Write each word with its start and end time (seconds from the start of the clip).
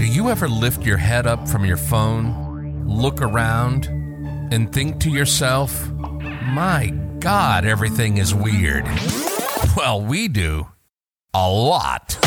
Do 0.00 0.06
you 0.06 0.30
ever 0.30 0.48
lift 0.48 0.86
your 0.86 0.96
head 0.96 1.26
up 1.26 1.46
from 1.46 1.62
your 1.62 1.76
phone, 1.76 2.86
look 2.88 3.20
around, 3.20 3.84
and 4.50 4.72
think 4.72 4.98
to 5.00 5.10
yourself, 5.10 5.90
my 5.90 6.86
God, 7.18 7.66
everything 7.66 8.16
is 8.16 8.34
weird? 8.34 8.86
Well, 9.76 10.00
we 10.00 10.28
do. 10.28 10.66
A 11.34 11.46
lot. 11.46 12.18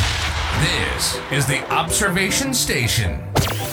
This 0.59 1.20
is 1.31 1.47
the 1.47 1.67
Observation 1.73 2.54
Station, 2.54 3.19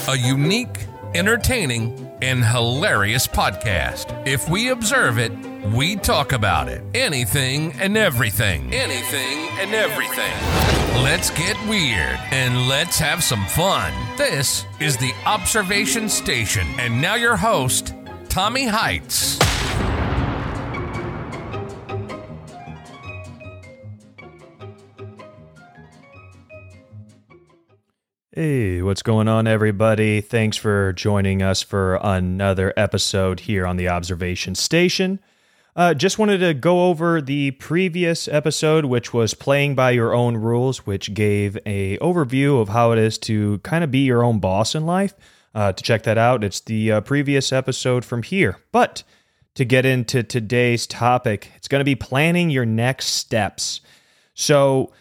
a 0.08 0.16
unique, 0.16 0.86
entertaining, 1.14 2.10
and 2.22 2.42
hilarious 2.42 3.26
podcast. 3.26 4.26
If 4.26 4.48
we 4.48 4.70
observe 4.70 5.18
it, 5.18 5.30
we 5.74 5.96
talk 5.96 6.32
about 6.32 6.68
it. 6.68 6.82
Anything 6.94 7.74
and 7.74 7.98
everything. 7.98 8.72
Anything 8.72 9.50
and 9.58 9.74
everything. 9.74 10.79
Let's 10.96 11.30
get 11.30 11.56
weird 11.68 12.18
and 12.30 12.68
let's 12.68 12.98
have 12.98 13.22
some 13.22 13.44
fun. 13.46 13.92
This 14.16 14.64
is 14.80 14.96
the 14.96 15.12
Observation 15.26 16.08
Station. 16.08 16.66
And 16.78 17.00
now 17.00 17.14
your 17.14 17.36
host, 17.36 17.94
Tommy 18.28 18.66
Heights. 18.66 19.38
Hey, 28.32 28.80
what's 28.80 29.02
going 29.02 29.28
on, 29.28 29.46
everybody? 29.46 30.20
Thanks 30.20 30.56
for 30.56 30.92
joining 30.92 31.42
us 31.42 31.62
for 31.62 31.96
another 31.96 32.72
episode 32.76 33.40
here 33.40 33.66
on 33.66 33.76
the 33.76 33.88
Observation 33.88 34.54
Station. 34.54 35.20
Uh, 35.76 35.94
just 35.94 36.18
wanted 36.18 36.38
to 36.38 36.52
go 36.52 36.88
over 36.88 37.20
the 37.20 37.52
previous 37.52 38.26
episode, 38.28 38.84
which 38.84 39.14
was 39.14 39.34
playing 39.34 39.74
by 39.74 39.90
your 39.92 40.12
own 40.12 40.36
rules, 40.36 40.84
which 40.86 41.14
gave 41.14 41.56
a 41.64 41.96
overview 41.98 42.60
of 42.60 42.70
how 42.70 42.92
it 42.92 42.98
is 42.98 43.18
to 43.18 43.58
kind 43.58 43.84
of 43.84 43.90
be 43.90 44.00
your 44.00 44.24
own 44.24 44.40
boss 44.40 44.74
in 44.74 44.84
life. 44.84 45.14
Uh, 45.54 45.72
to 45.72 45.82
check 45.82 46.02
that 46.04 46.18
out, 46.18 46.44
it's 46.44 46.60
the 46.60 46.92
uh, 46.92 47.00
previous 47.00 47.52
episode 47.52 48.04
from 48.04 48.22
here. 48.22 48.58
But 48.72 49.02
to 49.54 49.64
get 49.64 49.84
into 49.84 50.22
today's 50.22 50.86
topic, 50.86 51.50
it's 51.56 51.68
going 51.68 51.80
to 51.80 51.84
be 51.84 51.96
planning 51.96 52.50
your 52.50 52.66
next 52.66 53.06
steps. 53.06 53.80
So, 54.34 54.92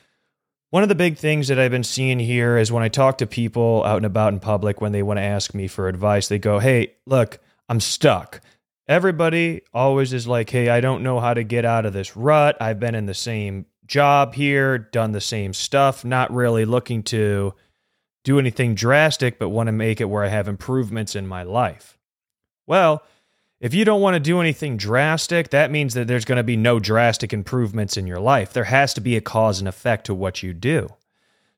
one 0.71 0.83
of 0.83 0.89
the 0.89 0.95
big 0.95 1.17
things 1.17 1.47
that 1.47 1.57
I've 1.57 1.71
been 1.71 1.83
seeing 1.83 2.19
here 2.19 2.55
is 2.55 2.71
when 2.71 2.83
I 2.83 2.89
talk 2.89 3.17
to 3.19 3.27
people 3.27 3.83
out 3.85 3.97
and 3.97 4.05
about 4.05 4.33
in 4.33 4.39
public, 4.39 4.81
when 4.81 4.91
they 4.91 5.01
want 5.01 5.17
to 5.17 5.23
ask 5.23 5.55
me 5.55 5.67
for 5.67 5.87
advice, 5.87 6.27
they 6.27 6.37
go, 6.37 6.59
Hey, 6.59 6.93
look, 7.07 7.39
I'm 7.67 7.79
stuck. 7.79 8.41
Everybody 8.89 9.61
always 9.71 10.13
is 10.13 10.27
like, 10.27 10.49
Hey, 10.49 10.67
I 10.67 10.81
don't 10.81 11.03
know 11.03 11.19
how 11.19 11.35
to 11.35 11.43
get 11.43 11.63
out 11.63 11.85
of 11.85 11.93
this 11.93 12.17
rut. 12.17 12.57
I've 12.59 12.79
been 12.79 12.95
in 12.95 13.05
the 13.05 13.13
same 13.13 13.67
job 13.85 14.33
here, 14.33 14.79
done 14.79 15.11
the 15.11 15.21
same 15.21 15.53
stuff, 15.53 16.03
not 16.03 16.33
really 16.33 16.65
looking 16.65 17.03
to 17.03 17.53
do 18.23 18.39
anything 18.39 18.73
drastic, 18.73 19.37
but 19.37 19.49
want 19.49 19.67
to 19.67 19.73
make 19.73 20.01
it 20.01 20.05
where 20.05 20.23
I 20.23 20.29
have 20.29 20.47
improvements 20.47 21.15
in 21.15 21.27
my 21.27 21.43
life. 21.43 21.99
Well, 22.65 23.03
if 23.59 23.75
you 23.75 23.85
don't 23.85 24.01
want 24.01 24.15
to 24.15 24.19
do 24.19 24.39
anything 24.41 24.75
drastic, 24.75 25.49
that 25.49 25.69
means 25.69 25.93
that 25.93 26.07
there's 26.07 26.25
going 26.25 26.37
to 26.37 26.43
be 26.43 26.57
no 26.57 26.79
drastic 26.79 27.31
improvements 27.31 27.95
in 27.95 28.07
your 28.07 28.19
life. 28.19 28.53
There 28.53 28.63
has 28.63 28.93
to 28.95 29.01
be 29.01 29.15
a 29.15 29.21
cause 29.21 29.59
and 29.59 29.67
effect 29.67 30.05
to 30.07 30.15
what 30.15 30.41
you 30.41 30.53
do. 30.53 30.89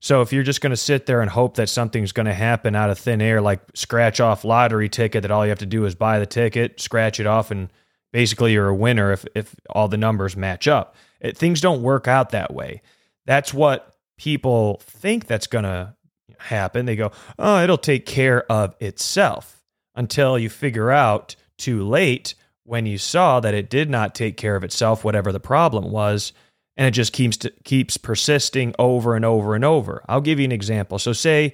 So 0.01 0.21
if 0.21 0.33
you're 0.33 0.43
just 0.43 0.61
going 0.61 0.71
to 0.71 0.77
sit 0.77 1.05
there 1.05 1.21
and 1.21 1.29
hope 1.29 1.55
that 1.55 1.69
something's 1.69 2.11
going 2.11 2.25
to 2.25 2.33
happen 2.33 2.75
out 2.75 2.89
of 2.89 2.97
thin 2.97 3.21
air, 3.21 3.39
like 3.39 3.61
scratch 3.75 4.19
off 4.19 4.43
lottery 4.43 4.89
ticket, 4.89 5.21
that 5.21 5.29
all 5.29 5.45
you 5.45 5.49
have 5.49 5.59
to 5.59 5.65
do 5.67 5.85
is 5.85 5.93
buy 5.93 6.17
the 6.17 6.25
ticket, 6.25 6.81
scratch 6.81 7.19
it 7.19 7.27
off, 7.27 7.51
and 7.51 7.71
basically 8.11 8.53
you're 8.53 8.67
a 8.67 8.75
winner 8.75 9.11
if, 9.11 9.25
if 9.35 9.55
all 9.69 9.87
the 9.87 9.97
numbers 9.97 10.35
match 10.35 10.67
up. 10.67 10.95
It, 11.19 11.37
things 11.37 11.61
don't 11.61 11.83
work 11.83 12.07
out 12.07 12.31
that 12.31 12.51
way. 12.51 12.81
That's 13.27 13.53
what 13.53 13.95
people 14.17 14.81
think 14.83 15.27
that's 15.27 15.45
going 15.45 15.65
to 15.65 15.95
happen. 16.39 16.87
They 16.87 16.95
go, 16.95 17.11
oh, 17.37 17.63
it'll 17.63 17.77
take 17.77 18.07
care 18.07 18.51
of 18.51 18.75
itself 18.79 19.61
until 19.93 20.39
you 20.39 20.49
figure 20.49 20.89
out 20.89 21.35
too 21.59 21.87
late 21.87 22.33
when 22.63 22.87
you 22.87 22.97
saw 22.97 23.39
that 23.39 23.53
it 23.53 23.69
did 23.69 23.87
not 23.87 24.15
take 24.15 24.35
care 24.35 24.55
of 24.55 24.63
itself, 24.63 25.03
whatever 25.03 25.31
the 25.31 25.39
problem 25.39 25.91
was, 25.91 26.33
and 26.81 26.87
it 26.87 26.91
just 26.91 27.13
keeps 27.13 27.37
keeps 27.63 27.95
persisting 27.95 28.73
over 28.79 29.15
and 29.15 29.23
over 29.23 29.53
and 29.53 29.63
over. 29.63 30.03
I'll 30.09 30.19
give 30.19 30.39
you 30.39 30.45
an 30.45 30.51
example. 30.51 30.97
So, 30.97 31.13
say 31.13 31.53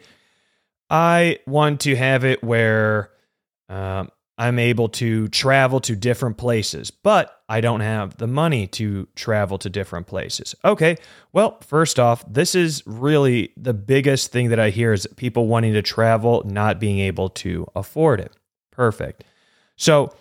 I 0.89 1.39
want 1.45 1.81
to 1.81 1.97
have 1.97 2.23
it 2.23 2.41
where 2.41 3.11
um, 3.67 4.09
I'm 4.37 4.57
able 4.57 4.87
to 4.87 5.27
travel 5.27 5.81
to 5.81 5.97
different 5.97 6.37
places, 6.37 6.91
but 6.91 7.41
I 7.49 7.59
don't 7.59 7.81
have 7.81 8.15
the 8.15 8.27
money 8.27 8.67
to 8.67 9.09
travel 9.15 9.57
to 9.57 9.69
different 9.69 10.07
places. 10.07 10.55
Okay, 10.63 10.95
well, 11.33 11.59
first 11.59 11.99
off, 11.99 12.23
this 12.25 12.55
is 12.55 12.81
really 12.85 13.51
the 13.57 13.73
biggest 13.73 14.31
thing 14.31 14.47
that 14.47 14.61
I 14.61 14.69
hear 14.69 14.93
is 14.93 15.07
people 15.17 15.47
wanting 15.47 15.73
to 15.73 15.81
travel, 15.81 16.41
not 16.45 16.79
being 16.79 16.99
able 16.99 17.27
to 17.31 17.67
afford 17.75 18.21
it. 18.21 18.31
Perfect. 18.71 19.25
So, 19.75 20.15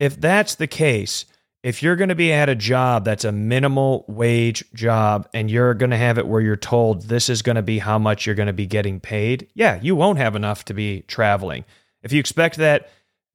if 0.00 0.20
that's 0.20 0.56
the 0.56 0.66
case, 0.66 1.26
if 1.62 1.82
you're 1.82 1.96
going 1.96 2.08
to 2.08 2.14
be 2.14 2.32
at 2.32 2.48
a 2.48 2.54
job 2.54 3.04
that's 3.04 3.24
a 3.24 3.32
minimal 3.32 4.04
wage 4.08 4.64
job 4.74 5.28
and 5.34 5.50
you're 5.50 5.74
going 5.74 5.90
to 5.90 5.96
have 5.96 6.18
it 6.18 6.26
where 6.26 6.40
you're 6.40 6.56
told 6.56 7.02
this 7.02 7.28
is 7.28 7.42
going 7.42 7.56
to 7.56 7.62
be 7.62 7.78
how 7.78 7.98
much 7.98 8.26
you're 8.26 8.34
going 8.34 8.46
to 8.46 8.52
be 8.52 8.66
getting 8.66 9.00
paid, 9.00 9.48
yeah, 9.54 9.78
you 9.82 9.96
won't 9.96 10.18
have 10.18 10.36
enough 10.36 10.64
to 10.66 10.74
be 10.74 11.02
traveling. 11.02 11.64
If 12.02 12.12
you 12.12 12.20
expect 12.20 12.56
that 12.56 12.90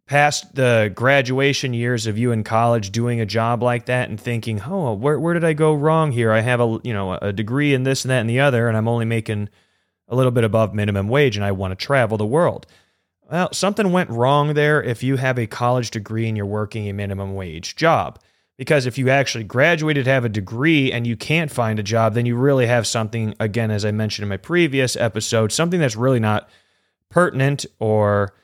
past 0.06 0.56
the 0.56 0.92
graduation 0.96 1.74
years 1.74 2.08
of 2.08 2.18
you 2.18 2.32
in 2.32 2.44
college 2.44 2.92
doing 2.92 3.20
a 3.20 3.26
job 3.26 3.62
like 3.62 3.86
that 3.86 4.10
and 4.10 4.20
thinking, 4.20 4.62
"Oh, 4.66 4.94
where 4.94 5.20
where 5.20 5.34
did 5.34 5.44
I 5.44 5.54
go 5.54 5.74
wrong 5.74 6.12
here? 6.12 6.32
I 6.32 6.42
have 6.42 6.62
a, 6.62 6.80
you 6.84 6.94
know, 6.94 7.14
a 7.14 7.34
degree 7.34 7.74
in 7.74 7.84
this 7.84 8.04
and 8.04 8.12
that 8.12 8.22
and 8.22 8.30
the 8.30 8.40
other 8.40 8.68
and 8.68 8.78
I'm 8.78 8.88
only 8.88 9.06
making 9.06 9.50
a 10.08 10.16
little 10.16 10.32
bit 10.32 10.44
above 10.44 10.74
minimum 10.74 11.08
wage 11.08 11.36
and 11.36 11.46
I 11.46 11.52
want 11.52 11.78
to 11.78 11.86
travel 11.86 12.18
the 12.18 12.26
world." 12.26 12.66
Well, 13.34 13.52
something 13.52 13.92
went 13.92 14.12
wrong 14.12 14.54
there 14.54 14.84
if 14.84 15.02
you 15.02 15.16
have 15.16 15.40
a 15.40 15.48
college 15.48 15.90
degree 15.90 16.28
and 16.28 16.38
you're 16.38 16.46
working 16.46 16.88
a 16.88 16.94
minimum 16.94 17.34
wage 17.34 17.76
job. 17.76 18.20
Because 18.58 18.86
if 18.86 19.00
you 19.00 19.10
actually 19.10 19.44
graduated, 19.44 20.06
have 20.06 20.24
a 20.24 20.30
degree, 20.30 20.92
and 20.92 21.08
you 21.08 21.18
can't 21.18 21.50
find 21.50 21.80
a 21.80 21.84
job, 21.84 22.14
then 22.14 22.28
you 22.28 22.36
really 22.36 22.68
have 22.68 22.86
something, 22.86 23.34
again, 23.40 23.72
as 23.72 23.86
I 23.86 23.90
mentioned 23.92 24.22
in 24.22 24.30
my 24.30 24.38
previous 24.38 24.96
episode, 24.96 25.52
something 25.52 25.80
that's 25.80 25.96
really 25.96 26.20
not 26.20 26.48
pertinent 27.10 27.66
or 27.80 28.36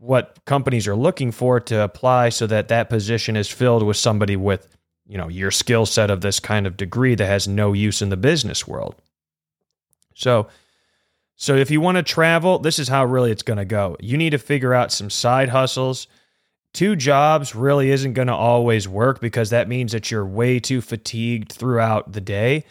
what 0.00 0.44
companies 0.44 0.88
are 0.88 0.96
looking 0.96 1.30
for 1.30 1.60
to 1.60 1.80
apply 1.80 2.30
so 2.30 2.48
that 2.48 2.66
that 2.66 2.90
position 2.90 3.36
is 3.36 3.48
filled 3.48 3.84
with 3.84 3.96
somebody 3.96 4.34
with, 4.34 4.76
you 5.06 5.18
know, 5.18 5.28
your 5.28 5.52
skill 5.52 5.86
set 5.86 6.10
of 6.10 6.20
this 6.20 6.40
kind 6.40 6.66
of 6.66 6.76
degree 6.76 7.14
that 7.14 7.26
has 7.26 7.46
no 7.46 7.72
use 7.72 8.02
in 8.02 8.08
the 8.08 8.16
business 8.16 8.66
world. 8.66 8.96
So, 10.16 10.48
so 11.42 11.56
if 11.56 11.72
you 11.72 11.80
want 11.80 11.96
to 11.96 12.04
travel, 12.04 12.60
this 12.60 12.78
is 12.78 12.86
how 12.86 13.04
really 13.04 13.32
it's 13.32 13.42
going 13.42 13.56
to 13.56 13.64
go. 13.64 13.96
You 13.98 14.16
need 14.16 14.30
to 14.30 14.38
figure 14.38 14.74
out 14.74 14.92
some 14.92 15.10
side 15.10 15.48
hustles. 15.48 16.06
Two 16.72 16.94
jobs 16.94 17.52
really 17.52 17.90
isn't 17.90 18.12
going 18.12 18.28
to 18.28 18.32
always 18.32 18.86
work 18.86 19.20
because 19.20 19.50
that 19.50 19.66
means 19.66 19.90
that 19.90 20.08
you're 20.08 20.24
way 20.24 20.60
too 20.60 20.80
fatigued 20.80 21.50
throughout 21.50 22.12
the 22.12 22.20
day. 22.20 22.64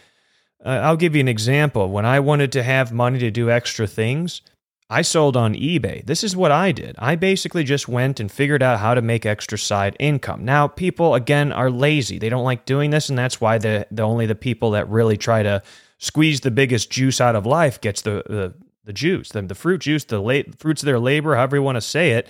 Uh, 0.66 0.70
I'll 0.70 0.96
give 0.96 1.16
you 1.16 1.20
an 1.20 1.28
example. 1.28 1.90
When 1.90 2.06
I 2.06 2.22
wanted 2.22 2.54
to 2.54 2.64
have 2.64 2.94
money 2.94 3.20
to 3.20 3.30
do 3.30 3.52
extra 3.52 3.88
things, 3.88 4.42
I 4.90 5.02
sold 5.02 5.36
on 5.36 5.54
eBay. 5.54 6.06
This 6.06 6.24
is 6.24 6.38
what 6.38 6.54
I 6.54 6.72
did. 6.72 6.96
I 6.98 7.18
basically 7.18 7.66
just 7.66 7.90
went 7.90 8.22
and 8.22 8.32
figured 8.32 8.64
out 8.64 8.80
how 8.80 8.94
to 8.94 9.02
make 9.02 9.26
extra 9.26 9.58
side 9.58 9.98
income. 10.00 10.46
Now, 10.46 10.70
people 10.70 11.16
again 11.16 11.52
are 11.52 11.70
lazy. 11.70 12.20
They 12.20 12.30
don't 12.30 12.46
like 12.46 12.64
doing 12.64 12.92
this, 12.92 13.10
and 13.10 13.18
that's 13.18 13.42
why 13.42 13.58
the, 13.58 13.86
the 13.92 14.04
only 14.04 14.28
the 14.28 14.36
people 14.36 14.72
that 14.72 14.88
really 14.88 15.18
try 15.18 15.44
to 15.44 15.62
squeeze 16.02 16.42
the 16.42 16.52
biggest 16.52 16.90
juice 16.90 17.22
out 17.22 17.36
of 17.36 17.46
life 17.46 17.80
gets 17.80 18.02
the 18.02 18.24
the, 18.26 18.54
the 18.84 18.94
juice, 18.94 19.30
the, 19.30 19.42
the 19.42 19.56
fruit 19.56 19.82
juice, 19.82 20.04
the 20.04 20.20
late 20.20 20.60
fruits 20.60 20.82
of 20.82 20.86
their 20.86 21.00
labor, 21.00 21.36
however 21.36 21.58
you 21.58 21.64
want 21.64 21.76
to 21.76 21.82
say 21.82 22.12
it. 22.12 22.28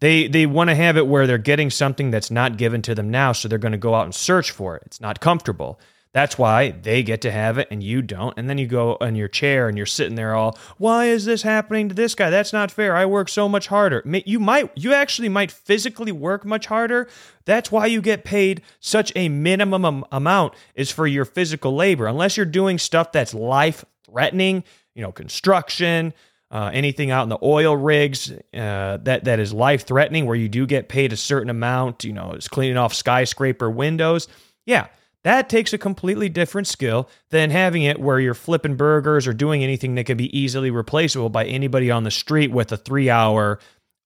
They 0.00 0.28
they 0.28 0.46
want 0.46 0.70
to 0.70 0.74
have 0.74 0.96
it 0.96 1.06
where 1.06 1.26
they're 1.26 1.36
getting 1.36 1.68
something 1.68 2.10
that's 2.10 2.30
not 2.30 2.56
given 2.56 2.80
to 2.82 2.94
them 2.94 3.10
now, 3.10 3.32
so 3.32 3.48
they're 3.48 3.58
going 3.58 3.72
to 3.72 3.78
go 3.78 3.94
out 3.94 4.06
and 4.06 4.14
search 4.14 4.50
for 4.50 4.76
it. 4.76 4.82
It's 4.86 5.00
not 5.00 5.20
comfortable. 5.20 5.78
That's 6.12 6.36
why 6.36 6.72
they 6.72 7.04
get 7.04 7.20
to 7.20 7.30
have 7.30 7.58
it 7.58 7.68
and 7.70 7.84
you 7.84 8.02
don't. 8.02 8.36
And 8.36 8.50
then 8.50 8.58
you 8.58 8.66
go 8.66 8.96
on 9.00 9.14
your 9.14 9.28
chair 9.28 9.68
and 9.68 9.76
you're 9.76 9.86
sitting 9.86 10.16
there 10.16 10.34
all, 10.34 10.58
why 10.76 11.04
is 11.04 11.24
this 11.24 11.42
happening 11.42 11.88
to 11.88 11.94
this 11.94 12.16
guy? 12.16 12.30
That's 12.30 12.52
not 12.52 12.72
fair. 12.72 12.96
I 12.96 13.06
work 13.06 13.28
so 13.28 13.48
much 13.48 13.68
harder. 13.68 14.02
You 14.26 14.40
might, 14.40 14.76
you 14.76 14.92
actually 14.92 15.28
might 15.28 15.52
physically 15.52 16.10
work 16.10 16.44
much 16.44 16.66
harder. 16.66 17.08
That's 17.44 17.70
why 17.70 17.86
you 17.86 18.02
get 18.02 18.24
paid 18.24 18.62
such 18.80 19.12
a 19.14 19.28
minimum 19.28 20.04
amount 20.10 20.54
is 20.74 20.90
for 20.90 21.06
your 21.06 21.24
physical 21.24 21.76
labor. 21.76 22.06
Unless 22.08 22.36
you're 22.36 22.44
doing 22.44 22.78
stuff 22.78 23.12
that's 23.12 23.32
life 23.32 23.84
threatening, 24.04 24.64
you 24.94 25.02
know, 25.02 25.12
construction, 25.12 26.12
uh, 26.50 26.70
anything 26.72 27.10
out 27.10 27.22
in 27.22 27.28
the 27.28 27.38
oil 27.42 27.76
rigs 27.76 28.30
uh, 28.30 28.98
that 29.02 29.24
that 29.24 29.38
is 29.38 29.52
life 29.52 29.86
threatening, 29.86 30.26
where 30.26 30.36
you 30.36 30.48
do 30.48 30.66
get 30.66 30.88
paid 30.88 31.12
a 31.12 31.16
certain 31.16 31.50
amount. 31.50 32.04
You 32.04 32.12
know, 32.12 32.32
it's 32.32 32.48
cleaning 32.48 32.76
off 32.76 32.94
skyscraper 32.94 33.70
windows. 33.70 34.26
Yeah, 34.66 34.88
that 35.22 35.48
takes 35.48 35.72
a 35.72 35.78
completely 35.78 36.28
different 36.28 36.66
skill 36.66 37.08
than 37.30 37.50
having 37.50 37.82
it 37.82 38.00
where 38.00 38.18
you're 38.18 38.34
flipping 38.34 38.76
burgers 38.76 39.26
or 39.26 39.32
doing 39.32 39.62
anything 39.62 39.94
that 39.94 40.06
can 40.06 40.16
be 40.16 40.36
easily 40.36 40.70
replaceable 40.70 41.28
by 41.28 41.44
anybody 41.44 41.90
on 41.90 42.04
the 42.04 42.10
street 42.10 42.50
with 42.50 42.72
a 42.72 42.76
three 42.76 43.10
hour 43.10 43.58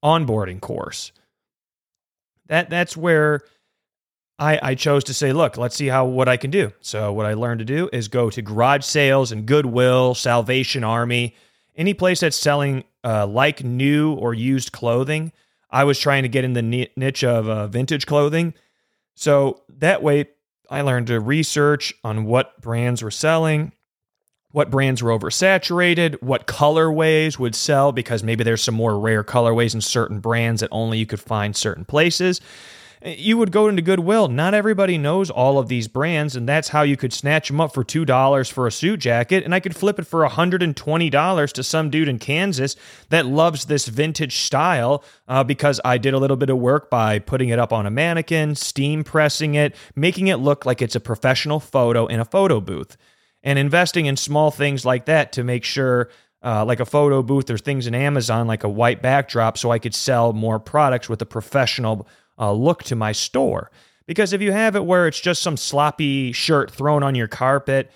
onboarding 0.04 0.60
course. 0.60 1.12
That 2.48 2.68
that's 2.68 2.96
where 2.96 3.40
I, 4.38 4.58
I 4.62 4.74
chose 4.74 5.04
to 5.04 5.14
say, 5.14 5.32
look, 5.32 5.56
let's 5.56 5.76
see 5.76 5.86
how 5.86 6.06
what 6.06 6.28
I 6.28 6.36
can 6.36 6.50
do. 6.50 6.72
So 6.80 7.12
what 7.12 7.26
I 7.26 7.34
learned 7.34 7.60
to 7.60 7.64
do 7.64 7.88
is 7.92 8.08
go 8.08 8.30
to 8.30 8.42
garage 8.42 8.84
sales 8.84 9.30
and 9.30 9.46
Goodwill, 9.46 10.14
Salvation 10.14 10.82
Army, 10.82 11.34
any 11.76 11.94
place 11.94 12.20
that's 12.20 12.36
selling 12.36 12.84
uh, 13.04 13.26
like 13.26 13.62
new 13.62 14.14
or 14.14 14.34
used 14.34 14.72
clothing. 14.72 15.32
I 15.70 15.84
was 15.84 15.98
trying 15.98 16.22
to 16.24 16.28
get 16.28 16.44
in 16.44 16.52
the 16.52 16.62
niche 16.96 17.24
of 17.24 17.48
uh, 17.48 17.66
vintage 17.68 18.06
clothing. 18.06 18.54
So 19.14 19.62
that 19.78 20.02
way, 20.02 20.28
I 20.70 20.80
learned 20.80 21.08
to 21.08 21.20
research 21.20 21.92
on 22.02 22.24
what 22.24 22.60
brands 22.60 23.02
were 23.02 23.10
selling, 23.10 23.72
what 24.50 24.70
brands 24.70 25.02
were 25.02 25.16
oversaturated, 25.16 26.22
what 26.22 26.46
colorways 26.46 27.38
would 27.38 27.54
sell 27.54 27.92
because 27.92 28.24
maybe 28.24 28.42
there's 28.42 28.62
some 28.62 28.74
more 28.74 28.98
rare 28.98 29.22
colorways 29.22 29.74
in 29.74 29.80
certain 29.80 30.20
brands 30.20 30.60
that 30.60 30.70
only 30.72 30.98
you 30.98 31.06
could 31.06 31.20
find 31.20 31.54
certain 31.54 31.84
places 31.84 32.40
you 33.04 33.36
would 33.36 33.52
go 33.52 33.68
into 33.68 33.82
Goodwill. 33.82 34.28
Not 34.28 34.54
everybody 34.54 34.96
knows 34.96 35.28
all 35.28 35.58
of 35.58 35.68
these 35.68 35.88
brands, 35.88 36.36
and 36.36 36.48
that's 36.48 36.68
how 36.68 36.82
you 36.82 36.96
could 36.96 37.12
snatch 37.12 37.48
them 37.48 37.60
up 37.60 37.74
for 37.74 37.84
$2 37.84 38.50
for 38.50 38.66
a 38.66 38.72
suit 38.72 39.00
jacket, 39.00 39.44
and 39.44 39.54
I 39.54 39.60
could 39.60 39.76
flip 39.76 39.98
it 39.98 40.06
for 40.06 40.26
$120 40.26 41.52
to 41.52 41.62
some 41.62 41.90
dude 41.90 42.08
in 42.08 42.18
Kansas 42.18 42.76
that 43.10 43.26
loves 43.26 43.66
this 43.66 43.88
vintage 43.88 44.38
style 44.38 45.04
uh, 45.28 45.44
because 45.44 45.82
I 45.84 45.98
did 45.98 46.14
a 46.14 46.18
little 46.18 46.38
bit 46.38 46.48
of 46.48 46.58
work 46.58 46.88
by 46.88 47.18
putting 47.18 47.50
it 47.50 47.58
up 47.58 47.74
on 47.74 47.84
a 47.84 47.90
mannequin, 47.90 48.54
steam 48.54 49.04
pressing 49.04 49.54
it, 49.54 49.76
making 49.94 50.28
it 50.28 50.36
look 50.36 50.64
like 50.64 50.80
it's 50.80 50.96
a 50.96 51.00
professional 51.00 51.60
photo 51.60 52.06
in 52.06 52.20
a 52.20 52.24
photo 52.24 52.58
booth, 52.60 52.96
and 53.42 53.58
investing 53.58 54.06
in 54.06 54.16
small 54.16 54.50
things 54.50 54.86
like 54.86 55.04
that 55.06 55.32
to 55.32 55.44
make 55.44 55.64
sure. 55.64 56.10
Uh, 56.46 56.62
like 56.62 56.78
a 56.78 56.84
photo 56.84 57.22
booth 57.22 57.48
or 57.48 57.56
things 57.56 57.86
in 57.86 57.94
Amazon, 57.94 58.46
like 58.46 58.64
a 58.64 58.68
white 58.68 59.00
backdrop, 59.00 59.56
so 59.56 59.70
I 59.70 59.78
could 59.78 59.94
sell 59.94 60.34
more 60.34 60.60
products 60.60 61.08
with 61.08 61.22
a 61.22 61.24
professional 61.24 62.06
uh, 62.38 62.52
look 62.52 62.82
to 62.84 62.96
my 62.96 63.12
store. 63.12 63.70
Because 64.06 64.32
if 64.32 64.42
you 64.42 64.52
have 64.52 64.76
it 64.76 64.84
where 64.84 65.06
it's 65.08 65.20
just 65.20 65.42
some 65.42 65.56
sloppy 65.56 66.32
shirt 66.32 66.70
thrown 66.70 67.02
on 67.02 67.14
your 67.14 67.28
carpet, 67.28 67.90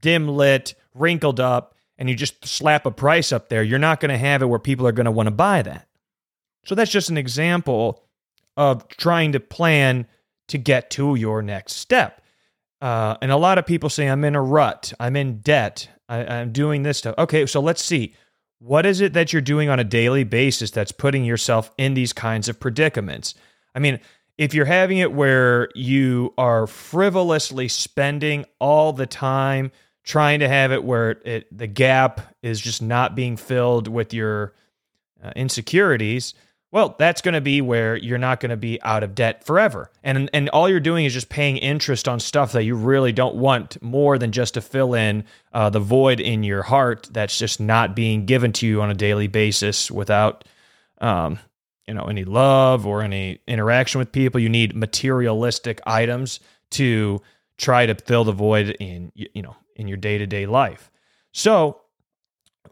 dim 0.00 0.28
lit, 0.28 0.74
wrinkled 0.94 1.40
up, 1.40 1.74
and 1.96 2.08
you 2.08 2.14
just 2.14 2.46
slap 2.46 2.86
a 2.86 2.90
price 2.90 3.32
up 3.32 3.48
there, 3.48 3.62
you're 3.62 3.78
not 3.78 3.98
going 3.98 4.10
to 4.10 4.18
have 4.18 4.40
it 4.40 4.46
where 4.46 4.60
people 4.60 4.86
are 4.86 4.92
going 4.92 5.06
to 5.06 5.10
want 5.10 5.26
to 5.26 5.32
buy 5.32 5.62
that. 5.62 5.88
So 6.64 6.74
that's 6.74 6.90
just 6.92 7.10
an 7.10 7.18
example 7.18 8.04
of 8.56 8.86
trying 8.88 9.32
to 9.32 9.40
plan 9.40 10.06
to 10.48 10.58
get 10.58 10.90
to 10.90 11.14
your 11.14 11.42
next 11.42 11.74
step. 11.74 12.22
Uh, 12.80 13.16
and 13.20 13.32
a 13.32 13.36
lot 13.36 13.58
of 13.58 13.66
people 13.66 13.88
say, 13.88 14.06
I'm 14.06 14.24
in 14.24 14.36
a 14.36 14.42
rut, 14.42 14.92
I'm 15.00 15.16
in 15.16 15.38
debt, 15.38 15.88
I, 16.08 16.24
I'm 16.24 16.52
doing 16.52 16.84
this 16.84 16.98
stuff. 16.98 17.16
Okay, 17.18 17.46
so 17.46 17.60
let's 17.60 17.82
see. 17.82 18.14
What 18.60 18.86
is 18.86 19.00
it 19.00 19.12
that 19.12 19.32
you're 19.32 19.42
doing 19.42 19.68
on 19.68 19.80
a 19.80 19.84
daily 19.84 20.24
basis 20.24 20.70
that's 20.70 20.92
putting 20.92 21.24
yourself 21.24 21.70
in 21.78 21.94
these 21.94 22.12
kinds 22.12 22.48
of 22.48 22.60
predicaments? 22.60 23.34
I 23.78 23.80
mean, 23.80 24.00
if 24.36 24.54
you're 24.54 24.66
having 24.66 24.98
it 24.98 25.12
where 25.12 25.68
you 25.76 26.34
are 26.36 26.66
frivolously 26.66 27.68
spending 27.68 28.44
all 28.58 28.92
the 28.92 29.06
time 29.06 29.70
trying 30.02 30.40
to 30.40 30.48
have 30.48 30.72
it 30.72 30.82
where 30.82 31.10
it, 31.24 31.56
the 31.56 31.68
gap 31.68 32.34
is 32.42 32.60
just 32.60 32.82
not 32.82 33.14
being 33.14 33.36
filled 33.36 33.86
with 33.86 34.12
your 34.12 34.52
uh, 35.22 35.30
insecurities, 35.36 36.34
well, 36.72 36.96
that's 36.98 37.20
going 37.20 37.34
to 37.34 37.40
be 37.40 37.60
where 37.60 37.94
you're 37.96 38.18
not 38.18 38.40
going 38.40 38.50
to 38.50 38.56
be 38.56 38.82
out 38.82 39.04
of 39.04 39.14
debt 39.14 39.44
forever. 39.44 39.92
And 40.02 40.28
and 40.32 40.48
all 40.48 40.68
you're 40.68 40.80
doing 40.80 41.04
is 41.04 41.12
just 41.12 41.28
paying 41.28 41.56
interest 41.58 42.08
on 42.08 42.18
stuff 42.18 42.50
that 42.50 42.64
you 42.64 42.74
really 42.74 43.12
don't 43.12 43.36
want 43.36 43.80
more 43.80 44.18
than 44.18 44.32
just 44.32 44.54
to 44.54 44.60
fill 44.60 44.94
in 44.94 45.22
uh, 45.52 45.70
the 45.70 45.78
void 45.78 46.18
in 46.18 46.42
your 46.42 46.62
heart 46.64 47.08
that's 47.12 47.38
just 47.38 47.60
not 47.60 47.94
being 47.94 48.26
given 48.26 48.52
to 48.54 48.66
you 48.66 48.82
on 48.82 48.90
a 48.90 48.94
daily 48.94 49.28
basis 49.28 49.88
without 49.88 50.44
um, 51.00 51.38
you 51.88 51.94
know 51.94 52.04
any 52.04 52.24
love 52.24 52.86
or 52.86 53.02
any 53.02 53.40
interaction 53.48 53.98
with 53.98 54.12
people. 54.12 54.40
You 54.40 54.48
need 54.48 54.76
materialistic 54.76 55.80
items 55.86 56.40
to 56.72 57.20
try 57.56 57.86
to 57.86 57.94
fill 57.94 58.24
the 58.24 58.32
void 58.32 58.76
in 58.78 59.10
you 59.14 59.42
know 59.42 59.56
in 59.74 59.88
your 59.88 59.96
day-to-day 59.96 60.46
life. 60.46 60.90
So 61.32 61.80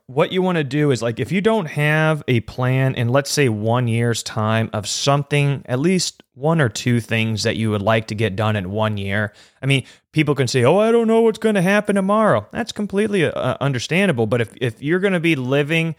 what 0.07 0.31
you 0.31 0.41
want 0.41 0.57
to 0.57 0.65
do 0.65 0.91
is 0.91 1.03
like 1.03 1.19
if 1.19 1.33
you 1.33 1.41
don't 1.41 1.67
have 1.67 2.23
a 2.29 2.41
plan 2.41 2.95
in 2.95 3.09
let's 3.09 3.31
say 3.31 3.49
1 3.49 3.89
year's 3.89 4.23
time 4.23 4.71
of 4.73 4.87
something 4.87 5.63
at 5.67 5.81
least 5.81 6.23
one 6.35 6.61
or 6.61 6.69
two 6.69 7.01
things 7.01 7.43
that 7.43 7.57
you 7.57 7.71
would 7.71 7.83
like 7.83 8.07
to 8.09 8.15
get 8.15 8.37
done 8.37 8.55
in 8.55 8.71
1 8.71 8.97
year 8.99 9.33
i 9.63 9.67
mean 9.67 9.85
people 10.13 10.35
can 10.35 10.47
say 10.47 10.65
oh 10.65 10.79
i 10.79 10.93
don't 10.93 11.09
know 11.09 11.23
what's 11.23 11.39
going 11.39 11.57
to 11.57 11.63
happen 11.63 11.97
tomorrow. 11.97 12.47
That's 12.53 12.73
completely 12.73 13.25
uh, 13.25 13.57
understandable 13.61 14.27
but 14.27 14.41
if 14.41 14.57
if 14.61 14.81
you're 14.81 15.01
going 15.01 15.15
to 15.15 15.21
be 15.21 15.35
living 15.35 15.97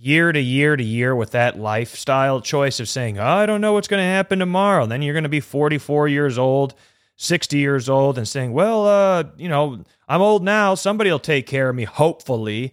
year 0.00 0.32
to 0.32 0.40
year 0.40 0.76
to 0.76 0.82
year 0.82 1.14
with 1.14 1.32
that 1.32 1.58
lifestyle 1.58 2.40
choice 2.40 2.80
of 2.80 2.88
saying, 2.88 3.18
oh, 3.18 3.24
I 3.24 3.44
don't 3.44 3.60
know 3.60 3.74
what's 3.74 3.88
going 3.88 4.00
to 4.00 4.04
happen 4.04 4.38
tomorrow. 4.38 4.86
Then 4.86 5.02
you're 5.02 5.12
going 5.12 5.24
to 5.24 5.28
be 5.28 5.40
44 5.40 6.08
years 6.08 6.38
old, 6.38 6.74
60 7.16 7.58
years 7.58 7.86
old, 7.86 8.16
and 8.16 8.26
saying, 8.26 8.54
well, 8.54 8.86
uh, 8.86 9.24
you 9.36 9.48
know, 9.48 9.84
I'm 10.08 10.22
old 10.22 10.42
now. 10.42 10.74
Somebody 10.74 11.10
will 11.10 11.18
take 11.18 11.46
care 11.46 11.68
of 11.68 11.76
me, 11.76 11.84
hopefully. 11.84 12.72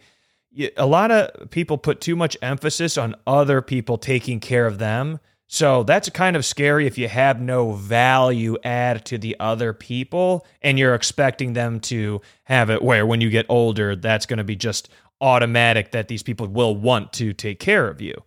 A 0.77 0.85
lot 0.85 1.11
of 1.11 1.49
people 1.49 1.77
put 1.77 1.99
too 1.99 2.15
much 2.15 2.37
emphasis 2.41 2.97
on 2.97 3.13
other 3.27 3.61
people 3.61 3.97
taking 3.97 4.39
care 4.39 4.65
of 4.65 4.77
them. 4.77 5.19
So 5.49 5.83
that's 5.83 6.09
kind 6.09 6.35
of 6.35 6.45
scary 6.45 6.87
if 6.87 6.97
you 6.97 7.07
have 7.07 7.39
no 7.39 7.71
value 7.71 8.57
add 8.63 9.05
to 9.05 9.17
the 9.17 9.35
other 9.39 9.71
people 9.71 10.45
and 10.61 10.77
you're 10.77 10.95
expecting 10.95 11.53
them 11.53 11.79
to 11.81 12.21
have 12.43 12.69
it 12.69 12.81
where 12.81 13.05
when 13.05 13.21
you 13.21 13.29
get 13.29 13.45
older, 13.47 13.95
that's 13.95 14.25
going 14.25 14.39
to 14.39 14.43
be 14.43 14.57
just 14.57 14.89
automatic 15.21 15.91
that 15.91 16.07
these 16.07 16.23
people 16.23 16.47
will 16.47 16.75
want 16.75 17.13
to 17.13 17.33
take 17.33 17.59
care 17.59 17.87
of 17.87 18.01
you. 18.01 18.23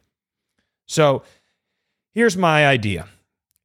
So 0.87 1.23
here's 2.13 2.37
my 2.37 2.67
idea. 2.67 3.07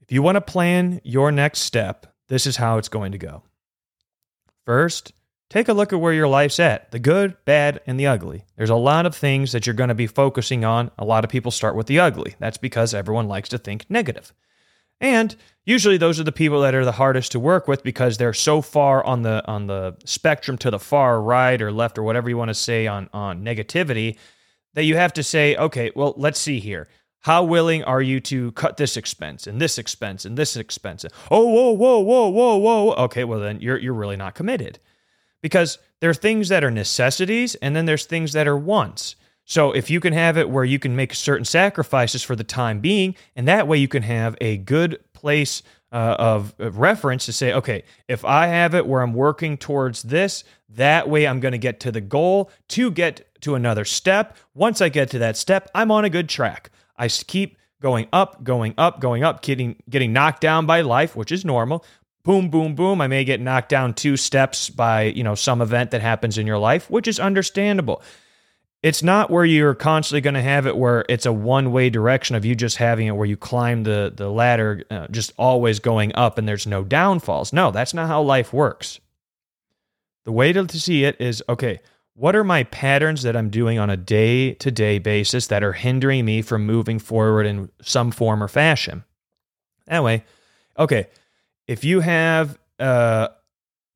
If 0.01 0.11
you 0.11 0.21
want 0.21 0.35
to 0.35 0.41
plan 0.41 1.01
your 1.03 1.31
next 1.31 1.59
step, 1.59 2.13
this 2.27 2.45
is 2.45 2.57
how 2.57 2.77
it's 2.77 2.89
going 2.89 3.11
to 3.13 3.17
go. 3.17 3.43
First, 4.65 5.13
take 5.49 5.67
a 5.67 5.73
look 5.73 5.93
at 5.93 5.99
where 5.99 6.13
your 6.13 6.27
life's 6.27 6.59
at 6.59 6.91
the 6.91 6.99
good, 6.99 7.35
bad, 7.45 7.81
and 7.87 7.99
the 7.99 8.07
ugly. 8.07 8.45
There's 8.55 8.69
a 8.69 8.75
lot 8.75 9.05
of 9.05 9.15
things 9.15 9.51
that 9.51 9.65
you're 9.65 9.73
going 9.73 9.89
to 9.89 9.95
be 9.95 10.07
focusing 10.07 10.63
on. 10.63 10.91
A 10.97 11.05
lot 11.05 11.23
of 11.23 11.31
people 11.31 11.51
start 11.51 11.75
with 11.75 11.87
the 11.87 11.99
ugly. 11.99 12.35
That's 12.39 12.57
because 12.57 12.93
everyone 12.93 13.27
likes 13.27 13.49
to 13.49 13.57
think 13.57 13.85
negative. 13.89 14.33
And 15.01 15.35
usually 15.65 15.97
those 15.97 16.19
are 16.19 16.23
the 16.23 16.31
people 16.31 16.61
that 16.61 16.75
are 16.75 16.85
the 16.85 16.91
hardest 16.93 17.31
to 17.33 17.39
work 17.39 17.67
with 17.67 17.83
because 17.83 18.17
they're 18.17 18.33
so 18.33 18.61
far 18.61 19.03
on 19.03 19.23
the 19.23 19.45
on 19.47 19.67
the 19.67 19.95
spectrum 20.05 20.57
to 20.59 20.71
the 20.71 20.79
far 20.79 21.21
right 21.21 21.61
or 21.61 21.71
left 21.71 21.97
or 21.97 22.03
whatever 22.03 22.29
you 22.29 22.37
want 22.37 22.49
to 22.49 22.55
say 22.55 22.87
on 22.87 23.09
on 23.13 23.43
negativity 23.43 24.17
that 24.73 24.83
you 24.83 24.95
have 24.95 25.13
to 25.13 25.23
say, 25.23 25.55
okay, 25.55 25.91
well, 25.95 26.13
let's 26.17 26.39
see 26.39 26.59
here. 26.59 26.87
How 27.21 27.43
willing 27.43 27.83
are 27.85 28.03
you 28.03 28.19
to 28.21 28.51
cut 28.51 28.77
this 28.77 28.97
expense 28.97 29.47
and 29.47 29.59
this 29.59 29.79
expense 29.79 30.25
and 30.25 30.37
this 30.37 30.55
expense? 30.55 31.05
Oh, 31.31 31.47
whoa, 31.47 31.71
whoa, 31.71 31.99
whoa, 31.99 32.27
whoa, 32.29 32.57
whoa. 32.57 32.93
Okay, 33.05 33.23
well 33.23 33.39
then 33.39 33.59
you're 33.61 33.79
you're 33.79 33.93
really 33.93 34.17
not 34.17 34.35
committed. 34.35 34.79
Because 35.41 35.79
there 36.01 36.09
are 36.09 36.15
things 36.15 36.49
that 36.49 36.63
are 36.63 36.71
necessities 36.71 37.55
and 37.55 37.75
then 37.75 37.85
there's 37.85 38.05
things 38.05 38.33
that 38.33 38.47
are 38.47 38.57
wants. 38.57 39.15
So 39.45 39.71
if 39.71 39.89
you 39.91 39.99
can 39.99 40.11
have 40.13 40.37
it 40.37 40.49
where 40.49 40.63
you 40.63 40.79
can 40.79 40.95
make 40.95 41.13
certain 41.13 41.45
sacrifices 41.45 42.23
for 42.23 42.35
the 42.35 42.43
time 42.43 42.79
being, 42.79 43.15
and 43.35 43.47
that 43.47 43.67
way 43.67 43.77
you 43.77 43.87
can 43.87 44.03
have 44.03 44.35
a 44.41 44.57
good 44.57 44.99
place 45.13 45.61
uh, 45.91 46.15
of, 46.19 46.55
of 46.59 46.79
reference 46.79 47.25
to 47.27 47.31
say, 47.31 47.53
okay, 47.53 47.83
if 48.07 48.25
I 48.25 48.47
have 48.47 48.73
it 48.75 48.87
where 48.87 49.01
I'm 49.01 49.13
working 49.13 49.55
towards 49.55 50.03
this, 50.03 50.43
that 50.69 51.07
way 51.07 51.27
I'm 51.27 51.39
going 51.39 51.53
to 51.53 51.57
get 51.57 51.79
to 51.81 51.91
the 51.91 52.01
goal 52.01 52.51
to 52.69 52.91
get 52.91 53.41
to 53.41 53.55
another 53.55 53.85
step. 53.85 54.35
Once 54.55 54.81
I 54.81 54.89
get 54.89 55.11
to 55.11 55.19
that 55.19 55.37
step, 55.37 55.69
I'm 55.75 55.91
on 55.91 56.03
a 56.03 56.09
good 56.09 56.27
track. 56.27 56.71
I 56.97 57.07
keep 57.07 57.57
going 57.81 58.07
up, 58.11 58.43
going 58.43 58.73
up, 58.77 58.99
going 58.99 59.23
up, 59.23 59.41
getting 59.43 59.75
getting 59.89 60.11
knocked 60.11 60.41
down 60.41 60.65
by 60.65 60.81
life, 60.81 61.15
which 61.15 61.31
is 61.31 61.45
normal. 61.45 61.85
Boom, 62.23 62.49
boom, 62.49 62.73
boom. 62.73 62.99
I 62.99 63.07
may 63.07 63.23
get 63.23 63.39
knocked 63.39 63.69
down 63.69 63.93
two 63.93 64.17
steps 64.17 64.71
by, 64.71 65.03
you 65.03 65.23
know, 65.23 65.35
some 65.35 65.61
event 65.61 65.91
that 65.91 66.01
happens 66.01 66.39
in 66.39 66.47
your 66.47 66.57
life, 66.57 66.89
which 66.89 67.07
is 67.07 67.19
understandable 67.19 68.01
it's 68.85 69.01
not 69.01 69.31
where 69.31 69.43
you're 69.43 69.73
constantly 69.73 70.21
going 70.21 70.35
to 70.35 70.43
have 70.43 70.67
it 70.67 70.77
where 70.77 71.05
it's 71.09 71.25
a 71.25 71.33
one 71.33 71.71
way 71.71 71.89
direction 71.89 72.35
of 72.35 72.45
you 72.45 72.53
just 72.53 72.77
having 72.77 73.07
it 73.07 73.15
where 73.15 73.25
you 73.25 73.35
climb 73.35 73.81
the 73.81 74.13
the 74.15 74.29
ladder 74.29 74.83
uh, 74.91 75.07
just 75.07 75.33
always 75.37 75.79
going 75.79 76.13
up 76.13 76.37
and 76.37 76.47
there's 76.47 76.67
no 76.67 76.83
downfalls. 76.83 77.51
No, 77.51 77.71
that's 77.71 77.95
not 77.95 78.07
how 78.07 78.21
life 78.21 78.53
works. 78.53 78.99
The 80.25 80.31
way 80.31 80.53
to, 80.53 80.67
to 80.67 80.79
see 80.79 81.03
it 81.03 81.19
is 81.19 81.41
okay, 81.49 81.79
what 82.13 82.35
are 82.35 82.43
my 82.43 82.63
patterns 82.65 83.23
that 83.23 83.35
I'm 83.35 83.49
doing 83.49 83.79
on 83.79 83.89
a 83.89 83.97
day 83.97 84.53
to 84.53 84.69
day 84.69 84.99
basis 84.99 85.47
that 85.47 85.63
are 85.63 85.73
hindering 85.73 86.23
me 86.23 86.43
from 86.43 86.67
moving 86.67 86.99
forward 86.99 87.47
in 87.47 87.71
some 87.81 88.11
form 88.11 88.43
or 88.43 88.47
fashion? 88.47 89.03
That 89.87 90.03
way, 90.03 90.25
okay, 90.77 91.07
if 91.65 91.83
you 91.83 92.01
have 92.01 92.59
uh, 92.77 93.29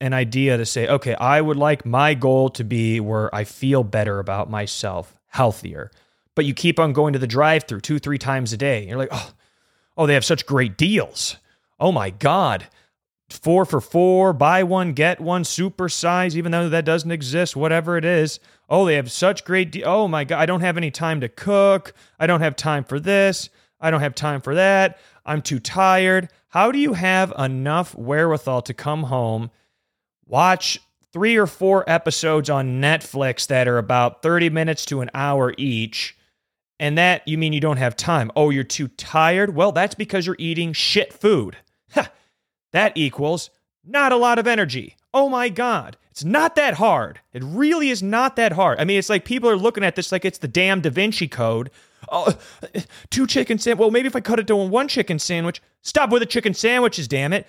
an 0.02 0.14
idea 0.14 0.58
to 0.58 0.66
say, 0.66 0.88
okay, 0.88 1.16
I 1.16 1.42
would 1.42 1.58
like 1.58 1.86
my 1.86 2.14
goal 2.14 2.50
to 2.52 2.64
be 2.64 3.00
where 3.00 3.34
I 3.36 3.44
feel 3.44 3.84
better 3.84 4.20
about 4.20 4.50
myself, 4.50 5.20
healthier. 5.28 5.92
But 6.36 6.46
you 6.46 6.54
keep 6.54 6.80
on 6.80 6.94
going 6.94 7.14
to 7.14 7.20
the 7.20 7.28
drive 7.28 7.66
through 7.66 7.82
two, 7.82 8.00
three 8.00 8.18
times 8.18 8.54
a 8.54 8.58
day. 8.58 8.86
You're 8.88 8.98
like, 8.98 9.10
oh, 9.12 9.34
oh, 9.98 10.08
they 10.08 10.14
have 10.14 10.26
such 10.26 10.46
great 10.46 10.78
deals. 10.78 11.36
Oh 11.80 11.92
my 11.92 12.10
God. 12.10 12.68
Four 13.30 13.66
for 13.66 13.80
four, 13.80 14.34
buy 14.34 14.64
one, 14.64 14.94
get 14.94 15.20
one, 15.20 15.44
super 15.44 15.88
size, 15.88 16.36
even 16.36 16.52
though 16.52 16.70
that 16.70 16.86
doesn't 16.86 17.12
exist, 17.12 17.56
whatever 17.56 17.96
it 17.96 18.06
is. 18.06 18.40
Oh, 18.70 18.86
they 18.86 18.96
have 18.96 19.12
such 19.12 19.46
great 19.46 19.72
de- 19.72 19.84
Oh 19.84 20.08
my 20.08 20.24
God, 20.24 20.40
I 20.40 20.46
don't 20.46 20.62
have 20.62 20.78
any 20.78 20.90
time 20.90 21.22
to 21.22 21.30
cook. 21.30 21.94
I 22.20 22.26
don't 22.26 22.42
have 22.42 22.56
time 22.56 22.84
for 22.84 23.00
this. 23.00 23.50
I 23.80 23.92
don't 23.92 24.02
have 24.02 24.16
time 24.16 24.42
for 24.42 24.56
that. 24.56 24.98
I'm 25.26 25.42
too 25.42 25.60
tired. 25.60 26.30
How 26.50 26.72
do 26.72 26.80
you 26.80 26.94
have 26.94 27.32
enough 27.38 27.94
wherewithal 27.94 28.64
to 28.64 28.74
come 28.74 29.04
home 29.04 29.52
watch 30.30 30.80
three 31.12 31.36
or 31.36 31.48
four 31.48 31.90
episodes 31.90 32.50
on 32.50 32.82
Netflix 32.82 33.48
that 33.48 33.68
are 33.68 33.78
about 33.78 34.22
30 34.22 34.50
minutes 34.50 34.86
to 34.86 35.02
an 35.02 35.10
hour 35.14 35.54
each, 35.58 36.16
And 36.80 36.98
that 36.98 37.28
you 37.28 37.38
mean 37.38 37.52
you 37.52 37.60
don't 37.60 37.78
have 37.78 37.98
time. 37.98 38.32
Oh, 38.36 38.52
you're 38.52 38.64
too 38.64 38.88
tired? 38.90 39.54
Well, 39.54 39.74
that's 39.74 39.96
because 39.96 40.26
you're 40.26 40.38
eating 40.40 40.72
shit 40.74 41.12
food. 41.12 41.58
Ha, 41.96 42.12
that 42.72 42.96
equals 42.96 43.50
not 43.84 44.12
a 44.12 44.16
lot 44.16 44.38
of 44.38 44.46
energy. 44.46 44.96
Oh 45.12 45.28
my 45.28 45.50
God. 45.50 45.98
It's 46.12 46.24
not 46.24 46.56
that 46.56 46.76
hard. 46.76 47.20
It 47.34 47.44
really 47.44 47.90
is 47.90 48.04
not 48.04 48.36
that 48.36 48.52
hard. 48.52 48.80
I 48.80 48.84
mean, 48.84 49.00
it's 49.00 49.10
like 49.10 49.26
people 49.26 49.50
are 49.50 49.56
looking 49.56 49.84
at 49.84 49.96
this 49.96 50.12
like 50.12 50.24
it's 50.24 50.38
the 50.38 50.48
damn 50.48 50.82
Da 50.82 50.92
Vinci 50.92 51.28
Code. 51.28 51.72
Oh, 52.12 52.38
two 53.10 53.26
chicken 53.26 53.58
sandwich. 53.58 53.80
Well, 53.80 53.90
maybe 53.90 54.08
if 54.08 54.16
I 54.16 54.22
cut 54.22 54.38
it 54.40 54.48
to 54.48 54.56
one 54.56 54.88
chicken 54.88 55.18
sandwich. 55.18 55.62
Stop 55.82 56.12
with 56.12 56.22
the 56.22 56.26
chicken 56.28 56.54
sandwiches, 56.54 57.08
damn 57.08 57.34
it. 57.34 57.48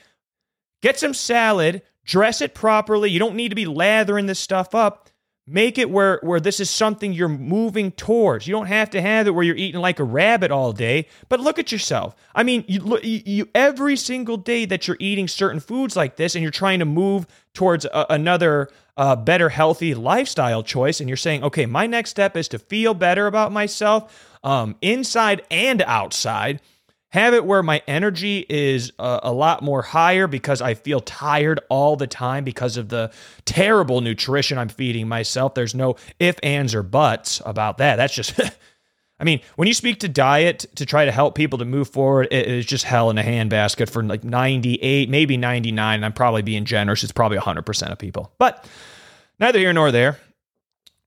Get 0.83 0.99
some 0.99 1.15
salad, 1.15 1.83
dress 2.05 2.41
it 2.41 2.55
properly. 2.55 3.11
You 3.11 3.19
don't 3.19 3.37
need 3.37 3.51
to 3.51 3.55
be 3.55 3.67
lathering 3.67 4.27
this 4.27 4.39
stuff 4.39 4.75
up. 4.75 5.09
Make 5.47 5.79
it 5.79 5.91
where, 5.91 6.21
where 6.23 6.39
this 6.39 6.61
is 6.61 6.71
something 6.71 7.13
you're 7.13 7.29
moving 7.29 7.91
towards. 7.91 8.47
You 8.47 8.53
don't 8.53 8.67
have 8.67 8.91
to 8.91 9.03
have 9.03 9.27
it 9.27 9.33
where 9.33 9.43
you're 9.43 9.57
eating 9.57 9.81
like 9.81 9.99
a 9.99 10.05
rabbit 10.05 10.53
all 10.53 10.73
day, 10.73 11.09
but 11.29 11.41
look 11.41 11.59
at 11.59 11.73
yourself. 11.73 12.15
I 12.35 12.45
mean, 12.45 12.65
you, 12.69 13.01
you, 13.03 13.49
every 13.53 13.97
single 13.97 14.37
day 14.37 14.65
that 14.67 14.87
you're 14.87 14.99
eating 15.01 15.27
certain 15.27 15.59
foods 15.59 15.97
like 15.97 16.15
this 16.15 16.37
and 16.37 16.43
you're 16.43 16.53
trying 16.53 16.79
to 16.79 16.85
move 16.85 17.27
towards 17.53 17.85
a, 17.85 18.07
another 18.11 18.69
uh, 18.97 19.17
better, 19.17 19.49
healthy 19.49 19.93
lifestyle 19.95 20.63
choice, 20.63 21.01
and 21.01 21.09
you're 21.09 21.17
saying, 21.17 21.43
okay, 21.43 21.67
my 21.67 21.87
next 21.87 22.11
step 22.11 22.37
is 22.37 22.47
to 22.49 22.59
feel 22.59 22.95
better 22.95 23.27
about 23.27 23.51
myself 23.51 24.39
um, 24.45 24.77
inside 24.83 25.43
and 25.51 25.83
outside 25.83 26.61
have 27.11 27.35
it 27.35 27.45
where 27.45 27.63
my 27.63 27.83
energy 27.87 28.47
is 28.49 28.93
a, 28.99 29.21
a, 29.25 29.33
lot 29.33 29.63
more 29.63 29.83
higher 29.83 30.27
because 30.27 30.63
I 30.63 30.75
feel 30.75 31.01
tired 31.01 31.61
all 31.69 31.97
the 31.97 32.07
time 32.07 32.45
because 32.45 32.77
of 32.77 32.89
the 32.89 33.11
terrible 33.45 34.01
nutrition 34.01 34.59
I'm 34.59 34.69
feeding 34.69 35.09
myself. 35.09 35.55
There's 35.55 35.75
no 35.75 35.97
if, 36.19 36.39
ands, 36.43 36.75
or 36.75 36.83
buts 36.85 37.43
about 37.45 37.79
that. 37.79 37.97
That's 37.97 38.15
just, 38.15 38.39
I 39.21 39.25
mean, 39.25 39.41
when 39.57 39.67
you 39.67 39.75
speak 39.75 40.01
to 40.01 40.09
diet 40.09 40.67
to 40.77 40.87
try 40.87 41.05
to 41.05 41.13
help 41.13 41.35
people 41.35 41.59
to 41.59 41.65
move 41.65 41.89
forward, 41.89 42.29
it 42.31 42.47
is 42.47 42.65
just 42.65 42.85
hell 42.85 43.11
in 43.11 43.19
a 43.19 43.25
handbasket 43.25 43.91
for 43.91 44.05
like 44.05 44.23
98, 44.23 45.11
maybe 45.11 45.37
99. 45.37 45.97
And 45.97 46.05
I'm 46.05 46.13
probably 46.13 46.43
being 46.43 46.65
generous. 46.65 47.03
It's 47.03 47.13
probably 47.13 47.39
100% 47.39 47.91
of 47.91 47.99
people. 47.99 48.33
But 48.39 48.65
neither 49.41 49.59
here 49.59 49.73
nor 49.73 49.91
there. 49.91 50.19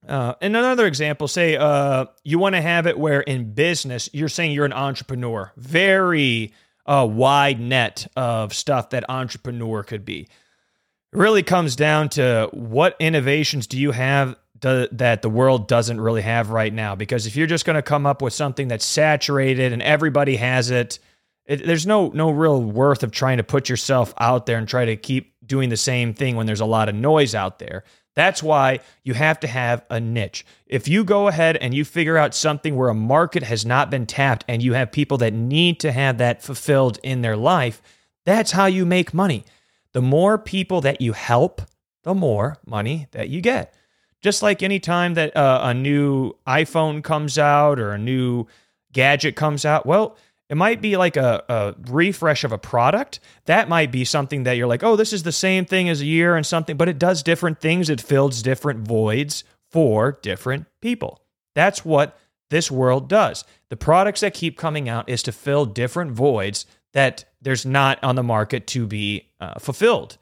Uh, 0.07 0.33
and 0.41 0.55
another 0.55 0.85
example, 0.85 1.27
say 1.27 1.55
uh, 1.55 2.05
you 2.23 2.37
want 2.37 2.55
to 2.55 2.61
have 2.61 2.87
it 2.87 2.97
where 2.97 3.21
in 3.21 3.53
business 3.53 4.09
you're 4.13 4.29
saying 4.29 4.51
you're 4.51 4.65
an 4.65 4.73
entrepreneur, 4.73 5.51
very 5.55 6.53
uh, 6.85 7.07
wide 7.09 7.59
net 7.59 8.07
of 8.15 8.53
stuff 8.53 8.89
that 8.89 9.09
entrepreneur 9.09 9.83
could 9.83 10.03
be. 10.03 10.21
It 10.21 11.17
really 11.17 11.43
comes 11.43 11.75
down 11.75 12.09
to 12.09 12.49
what 12.51 12.97
innovations 12.99 13.67
do 13.67 13.79
you 13.79 13.91
have 13.91 14.35
do, 14.59 14.87
that 14.91 15.21
the 15.21 15.29
world 15.29 15.67
doesn't 15.67 16.01
really 16.01 16.21
have 16.21 16.49
right 16.49 16.73
now? 16.73 16.95
Because 16.95 17.25
if 17.25 17.35
you're 17.35 17.47
just 17.47 17.65
going 17.65 17.75
to 17.75 17.81
come 17.81 18.05
up 18.05 18.21
with 18.21 18.33
something 18.33 18.67
that's 18.67 18.85
saturated 18.85 19.71
and 19.71 19.81
everybody 19.81 20.35
has 20.37 20.71
it, 20.71 20.99
it, 21.45 21.65
there's 21.65 21.85
no 21.85 22.07
no 22.09 22.29
real 22.29 22.61
worth 22.61 23.03
of 23.03 23.11
trying 23.11 23.37
to 23.37 23.43
put 23.43 23.69
yourself 23.69 24.13
out 24.17 24.45
there 24.45 24.57
and 24.57 24.67
try 24.67 24.85
to 24.85 24.95
keep 24.95 25.33
doing 25.45 25.69
the 25.69 25.77
same 25.77 26.13
thing 26.13 26.35
when 26.35 26.45
there's 26.45 26.61
a 26.61 26.65
lot 26.65 26.89
of 26.89 26.95
noise 26.95 27.35
out 27.35 27.59
there. 27.59 27.83
That's 28.15 28.43
why 28.43 28.79
you 29.03 29.15
have 29.15 29.39
to 29.39 29.47
have 29.47 29.83
a 29.89 29.99
niche. 29.99 30.45
If 30.67 30.87
you 30.87 31.03
go 31.03 31.27
ahead 31.27 31.57
and 31.57 31.73
you 31.73 31.83
figure 31.83 32.17
out 32.17 32.35
something 32.35 32.75
where 32.75 32.89
a 32.89 32.93
market 32.95 33.43
has 33.43 33.65
not 33.65 33.89
been 33.89 34.05
tapped 34.05 34.45
and 34.47 34.61
you 34.61 34.73
have 34.73 34.91
people 34.91 35.17
that 35.19 35.33
need 35.33 35.79
to 35.79 35.91
have 35.91 36.19
that 36.19 36.43
fulfilled 36.43 36.99
in 37.01 37.21
their 37.21 37.37
life, 37.37 37.81
that's 38.25 38.51
how 38.51 38.67
you 38.67 38.85
make 38.85 39.13
money. 39.13 39.45
The 39.93 40.01
more 40.01 40.37
people 40.37 40.81
that 40.81 41.01
you 41.01 41.13
help, 41.13 41.61
the 42.03 42.13
more 42.13 42.57
money 42.65 43.07
that 43.11 43.29
you 43.29 43.41
get. 43.41 43.73
Just 44.21 44.41
like 44.41 44.63
any 44.63 44.79
time 44.79 45.15
that 45.15 45.35
uh, 45.35 45.61
a 45.63 45.73
new 45.73 46.33
iPhone 46.47 47.03
comes 47.03 47.37
out 47.37 47.79
or 47.79 47.91
a 47.91 47.97
new 47.97 48.45
gadget 48.91 49.35
comes 49.35 49.65
out, 49.65 49.85
well, 49.85 50.17
it 50.53 50.55
might 50.55 50.83
be 50.83 50.97
like 50.97 51.17
a, 51.17 51.43
a, 51.49 51.73
refresh 51.89 52.43
of 52.43 52.51
a 52.51 52.59
product. 52.59 53.19
That 53.45 53.67
might 53.67 53.91
be 53.91 54.05
something 54.05 54.43
that 54.43 54.51
you're 54.51 54.67
like, 54.67 54.83
oh, 54.83 54.95
this 54.95 55.11
is 55.11 55.23
the 55.23 55.31
same 55.31 55.65
thing 55.65 55.89
as 55.89 55.99
a 55.99 56.05
year 56.05 56.35
and 56.35 56.45
something, 56.45 56.77
but 56.77 56.87
it 56.87 56.99
does 56.99 57.23
different 57.23 57.59
things. 57.59 57.89
It 57.89 57.99
fills 57.99 58.43
different 58.43 58.87
voids 58.87 59.43
for 59.71 60.19
different 60.21 60.67
people. 60.79 61.23
That's 61.55 61.83
what 61.83 62.19
this 62.51 62.69
world 62.69 63.09
does. 63.09 63.45
The 63.69 63.77
products 63.77 64.19
that 64.19 64.35
keep 64.35 64.55
coming 64.55 64.87
out 64.87 65.09
is 65.09 65.23
to 65.23 65.31
fill 65.31 65.65
different 65.65 66.11
voids 66.11 66.67
that 66.91 67.25
there's 67.41 67.65
not 67.65 67.97
on 68.03 68.13
the 68.13 68.21
market 68.21 68.67
to 68.67 68.85
be 68.85 69.29
uh, 69.39 69.57
fulfilled. 69.57 70.19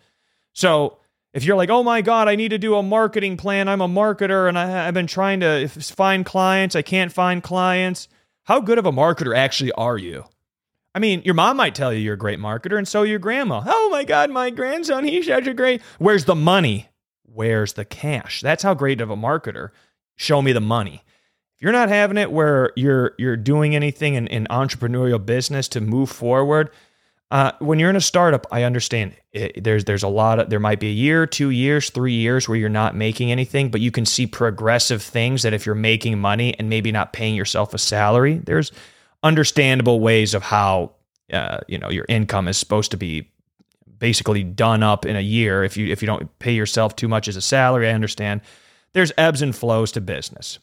So 0.54 1.00
if 1.34 1.44
you're 1.44 1.58
like, 1.58 1.70
oh 1.70 1.84
my 1.84 2.02
God, 2.02 2.30
I 2.30 2.38
need 2.38 2.52
to 2.52 2.58
do 2.58 2.76
a 2.76 2.84
marketing 2.84 3.36
plan, 3.36 3.68
I'm 3.68 3.82
a 3.82 3.90
marketer 3.90 4.48
and 4.48 4.58
I, 4.58 4.88
I've 4.88 4.94
been 4.94 5.08
trying 5.08 5.42
to 5.42 5.68
find 5.68 6.26
clients, 6.26 6.78
I 6.78 6.84
can't 6.84 7.12
find 7.12 7.44
clients 7.44 8.08
how 8.52 8.60
good 8.60 8.78
of 8.78 8.86
a 8.86 8.92
marketer 8.92 9.34
actually 9.34 9.72
are 9.74 9.98
you? 9.98 10.26
I 10.94 11.00
mean, 11.00 11.22
your 11.24 11.36
mom 11.36 11.56
might 11.56 11.74
tell 11.74 11.94
you 11.94 12.02
you're 12.02 12.16
a 12.16 12.18
great 12.18 12.38
marketer, 12.38 12.78
and 12.78 12.86
so 12.86 13.04
your 13.04 13.18
grandma. 13.18 13.64
Oh 13.66 13.90
my 13.90 14.04
God, 14.04 14.30
my 14.30 14.50
grandson, 14.50 15.06
he's 15.06 15.26
such 15.26 15.48
a 15.48 15.54
great. 15.54 15.82
Where's 16.00 16.26
the 16.26 16.36
money? 16.36 16.90
Where's 17.24 17.72
the 17.74 17.86
cash? 17.86 18.42
That's 18.42 18.62
how 18.62 18.74
great 18.74 19.00
of 19.00 19.10
a 19.10 19.16
marketer. 19.16 19.70
Show 20.18 20.42
me 20.42 20.52
the 20.52 20.60
money. 20.60 21.02
If 21.56 21.62
you're 21.62 21.72
not 21.72 21.88
having 21.88 22.18
it 22.18 22.30
where 22.30 22.74
you're 22.76 23.14
you're 23.18 23.38
doing 23.38 23.74
anything 23.74 24.16
in, 24.16 24.28
in 24.28 24.48
entrepreneurial 24.48 25.26
business 25.26 25.70
to 25.70 25.80
move 25.80 26.10
forward, 26.10 26.72
uh, 27.32 27.54
when 27.60 27.80
you're 27.80 27.90
in 27.90 27.96
a 27.96 28.02
startup, 28.02 28.46
I 28.52 28.64
understand 28.64 29.16
it, 29.32 29.64
there's 29.64 29.86
there's 29.86 30.04
a 30.04 30.10
lot 30.10 30.40
of 30.40 30.50
there 30.50 30.60
might 30.60 30.82
be 30.82 30.90
a 30.90 30.94
year, 30.94 31.26
two 31.26 31.50
years, 31.50 31.90
three 31.90 32.14
years 32.14 32.50
where 32.50 32.58
you're 32.58 32.68
not 32.68 32.94
making 32.94 33.32
anything, 33.32 33.72
but 33.72 33.80
you 33.80 33.90
can 33.90 34.06
see 34.06 34.28
progressive 34.28 35.02
things 35.02 35.44
that 35.44 35.54
if 35.54 35.66
you're 35.66 35.74
making 35.74 36.20
money 36.20 36.54
and 36.60 36.70
maybe 36.70 36.92
not 36.92 37.14
paying 37.14 37.34
yourself 37.34 37.74
a 37.74 37.78
salary, 37.78 38.42
there's 38.44 38.74
understandable 39.24 40.02
ways 40.02 40.34
of 40.34 40.44
how 40.44 40.92
uh, 41.32 41.60
you 41.70 41.78
know 41.78 41.90
your 41.90 42.06
income 42.10 42.50
is 42.50 42.58
supposed 42.58 42.92
to 42.92 42.98
be 42.98 43.32
basically 43.98 44.44
done 44.44 44.84
up 44.84 45.06
in 45.06 45.16
a 45.16 45.22
year 45.22 45.64
if 45.64 45.78
you 45.78 45.88
if 45.88 46.02
you 46.02 46.08
don't 46.08 46.38
pay 46.40 46.54
yourself 46.54 46.98
too 46.98 47.08
much 47.08 47.30
as 47.30 47.38
a 47.38 47.42
salary. 47.42 47.88
I 47.88 47.94
understand 47.94 48.42
there's 48.92 49.14
ebbs 49.18 49.42
and 49.42 49.56
flows 49.56 49.94
to 49.94 50.02
business. 50.02 50.60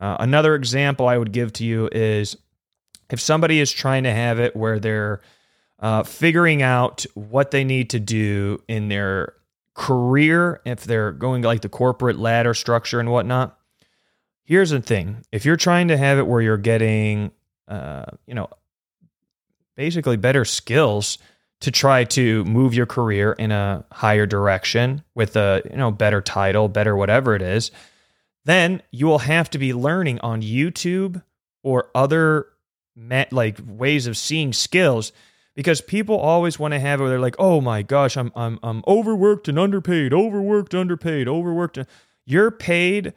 Uh, 0.00 0.16
another 0.18 0.56
example 0.56 1.06
I 1.06 1.16
would 1.16 1.30
give 1.30 1.52
to 1.54 1.64
you 1.64 1.88
is 1.92 2.36
if 3.10 3.20
somebody 3.20 3.60
is 3.60 3.70
trying 3.70 4.02
to 4.02 4.12
have 4.12 4.40
it 4.40 4.56
where 4.56 4.80
they're 4.80 5.20
uh, 5.80 6.02
figuring 6.02 6.62
out 6.62 7.06
what 7.14 7.50
they 7.50 7.64
need 7.64 7.90
to 7.90 8.00
do 8.00 8.62
in 8.68 8.88
their 8.88 9.34
career, 9.74 10.60
if 10.64 10.84
they're 10.84 11.12
going 11.12 11.42
like 11.42 11.60
the 11.60 11.68
corporate 11.68 12.18
ladder 12.18 12.54
structure 12.54 13.00
and 13.00 13.10
whatnot. 13.10 13.58
Here's 14.44 14.70
the 14.70 14.80
thing 14.80 15.24
if 15.30 15.44
you're 15.44 15.56
trying 15.56 15.88
to 15.88 15.96
have 15.96 16.18
it 16.18 16.26
where 16.26 16.40
you're 16.40 16.56
getting, 16.56 17.30
uh, 17.68 18.06
you 18.26 18.34
know, 18.34 18.48
basically 19.76 20.16
better 20.16 20.44
skills 20.44 21.18
to 21.60 21.70
try 21.70 22.04
to 22.04 22.44
move 22.44 22.74
your 22.74 22.86
career 22.86 23.32
in 23.32 23.50
a 23.52 23.84
higher 23.92 24.26
direction 24.26 25.02
with 25.14 25.36
a 25.36 25.62
you 25.70 25.76
know 25.76 25.90
better 25.90 26.20
title 26.20 26.68
better 26.68 26.96
whatever 26.96 27.34
it 27.34 27.42
is 27.42 27.70
then 28.44 28.82
you 28.90 29.06
will 29.06 29.20
have 29.20 29.48
to 29.50 29.58
be 29.58 29.72
learning 29.72 30.18
on 30.20 30.42
youtube 30.42 31.22
or 31.62 31.88
other 31.94 32.46
like 33.30 33.58
ways 33.66 34.06
of 34.06 34.16
seeing 34.16 34.52
skills 34.52 35.12
because 35.58 35.80
people 35.80 36.16
always 36.16 36.56
want 36.56 36.70
to 36.70 36.78
have 36.78 37.00
it. 37.00 37.08
They're 37.08 37.18
like, 37.18 37.34
"Oh 37.36 37.60
my 37.60 37.82
gosh, 37.82 38.16
I'm 38.16 38.30
I'm 38.36 38.60
I'm 38.62 38.84
overworked 38.86 39.48
and 39.48 39.58
underpaid, 39.58 40.14
overworked, 40.14 40.72
underpaid, 40.72 41.26
overworked." 41.26 41.80
You're 42.24 42.52
paid 42.52 43.12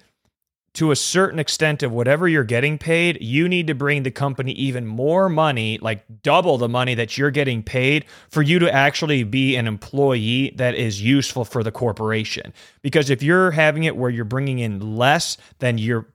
to 0.73 0.89
a 0.89 0.95
certain 0.95 1.37
extent 1.37 1.83
of 1.83 1.91
whatever 1.91 2.27
you're 2.27 2.43
getting 2.43 2.79
paid. 2.79 3.21
You 3.21 3.47
need 3.47 3.67
to 3.67 3.75
bring 3.75 4.01
the 4.01 4.09
company 4.09 4.53
even 4.53 4.87
more 4.87 5.29
money, 5.29 5.77
like 5.83 6.03
double 6.23 6.57
the 6.57 6.67
money 6.67 6.95
that 6.95 7.15
you're 7.15 7.29
getting 7.29 7.61
paid, 7.61 8.05
for 8.31 8.41
you 8.41 8.57
to 8.57 8.73
actually 8.73 9.21
be 9.23 9.55
an 9.55 9.67
employee 9.67 10.51
that 10.55 10.73
is 10.73 10.99
useful 10.99 11.45
for 11.45 11.61
the 11.61 11.71
corporation. 11.71 12.53
Because 12.81 13.11
if 13.11 13.21
you're 13.21 13.51
having 13.51 13.83
it 13.83 13.95
where 13.95 14.09
you're 14.09 14.25
bringing 14.25 14.57
in 14.57 14.97
less 14.97 15.37
than 15.59 15.77
your 15.77 16.07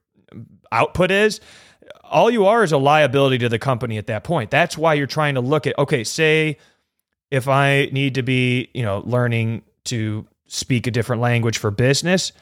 output 0.73 1.12
is, 1.12 1.40
all 2.10 2.30
you 2.30 2.46
are 2.46 2.62
is 2.62 2.72
a 2.72 2.78
liability 2.78 3.38
to 3.38 3.48
the 3.48 3.58
company 3.58 3.98
at 3.98 4.06
that 4.06 4.25
point. 4.25 4.50
That's 4.50 4.76
why 4.76 4.94
you're 4.94 5.06
trying 5.06 5.34
to 5.34 5.40
look 5.40 5.66
at 5.66 5.78
okay, 5.78 6.04
say 6.04 6.58
if 7.30 7.48
I 7.48 7.88
need 7.92 8.14
to 8.14 8.22
be, 8.22 8.70
you 8.75 8.82
know, 8.82 9.02
learning 9.04 9.62
to 9.84 10.26
speak 10.46 10.86
a 10.86 10.90
different 10.90 11.22
language 11.22 11.58
for 11.58 11.70
business 11.70 12.32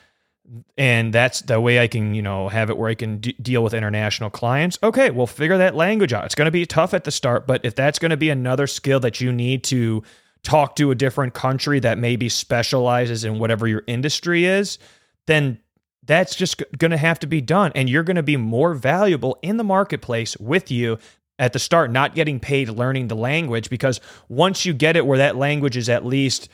and 0.77 1.13
that's 1.13 1.41
the 1.41 1.61
way 1.61 1.81
I 1.81 1.87
can, 1.87 2.15
you 2.15 2.23
know, 2.23 2.49
have 2.49 2.69
it 2.69 2.77
where 2.77 2.91
I 2.91 2.95
can 2.95 3.19
d- 3.19 3.37
deal 3.41 3.65
with 3.65 3.73
international 3.73 4.31
clients. 4.31 4.79
Okay, 4.83 5.11
we'll 5.11 5.27
figure 5.27 5.57
that 5.59 5.75
language 5.75 6.13
out. 6.13 6.25
It's 6.27 6.35
going 6.35 6.47
to 6.47 6.53
be 6.53 6.67
tough 6.67 6.93
at 6.93 7.05
the 7.05 7.11
start, 7.11 7.47
but 7.47 7.65
if 7.65 7.75
that's 7.75 7.99
going 7.99 8.11
to 8.11 8.17
be 8.17 8.31
another 8.31 8.67
skill 8.67 9.01
that 9.01 9.21
you 9.21 9.33
need 9.33 9.65
to 9.65 10.03
talk 10.43 10.77
to 10.77 10.91
a 10.91 10.95
different 10.95 11.33
country 11.33 11.81
that 11.81 11.97
maybe 11.97 12.29
specializes 12.29 13.25
in 13.25 13.39
whatever 13.39 13.67
your 13.67 13.83
industry 13.87 14.45
is, 14.45 14.79
then 15.27 15.59
that's 16.07 16.35
just 16.35 16.63
going 16.77 16.91
to 16.91 16.97
have 16.97 17.19
to 17.21 17.27
be 17.27 17.41
done. 17.41 17.73
And 17.75 17.89
you're 17.89 18.03
going 18.03 18.17
to 18.17 18.23
be 18.23 18.37
more 18.37 18.75
valuable 18.75 19.39
in 19.43 19.57
the 19.57 19.65
marketplace 19.65 20.37
with 20.39 20.71
you 20.71 20.99
at 21.39 21.53
the 21.53 21.59
start, 21.59 21.91
not 21.91 22.15
getting 22.15 22.39
paid 22.41 22.69
learning 22.69 23.09
the 23.09 23.17
language. 23.17 23.71
Because 23.71 24.01
once 24.29 24.65
you 24.65 24.73
get 24.73 24.97
it 24.97 25.07
where 25.07 25.19
that 25.19 25.37
language 25.37 25.77
is 25.77 25.89
at 25.89 26.05
least 26.05 26.49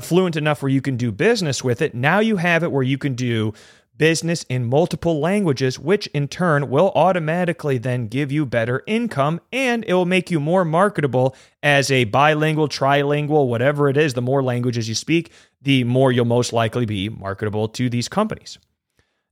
fluent 0.00 0.36
enough 0.36 0.62
where 0.62 0.70
you 0.70 0.82
can 0.82 0.96
do 0.96 1.10
business 1.10 1.64
with 1.64 1.80
it, 1.80 1.94
now 1.94 2.18
you 2.18 2.36
have 2.36 2.62
it 2.62 2.72
where 2.72 2.82
you 2.82 2.98
can 2.98 3.14
do 3.14 3.52
business 3.96 4.44
in 4.44 4.64
multiple 4.64 5.18
languages, 5.18 5.78
which 5.78 6.06
in 6.08 6.28
turn 6.28 6.70
will 6.70 6.92
automatically 6.94 7.78
then 7.78 8.06
give 8.06 8.30
you 8.30 8.46
better 8.46 8.82
income 8.86 9.40
and 9.52 9.84
it 9.86 9.92
will 9.92 10.06
make 10.06 10.30
you 10.30 10.38
more 10.38 10.64
marketable 10.64 11.34
as 11.62 11.90
a 11.90 12.04
bilingual, 12.04 12.68
trilingual, 12.68 13.48
whatever 13.48 13.88
it 13.88 13.96
is. 13.96 14.14
The 14.14 14.22
more 14.22 14.42
languages 14.42 14.88
you 14.88 14.94
speak, 14.94 15.32
the 15.60 15.82
more 15.84 16.12
you'll 16.12 16.24
most 16.24 16.52
likely 16.52 16.86
be 16.86 17.08
marketable 17.08 17.68
to 17.70 17.90
these 17.90 18.08
companies. 18.08 18.58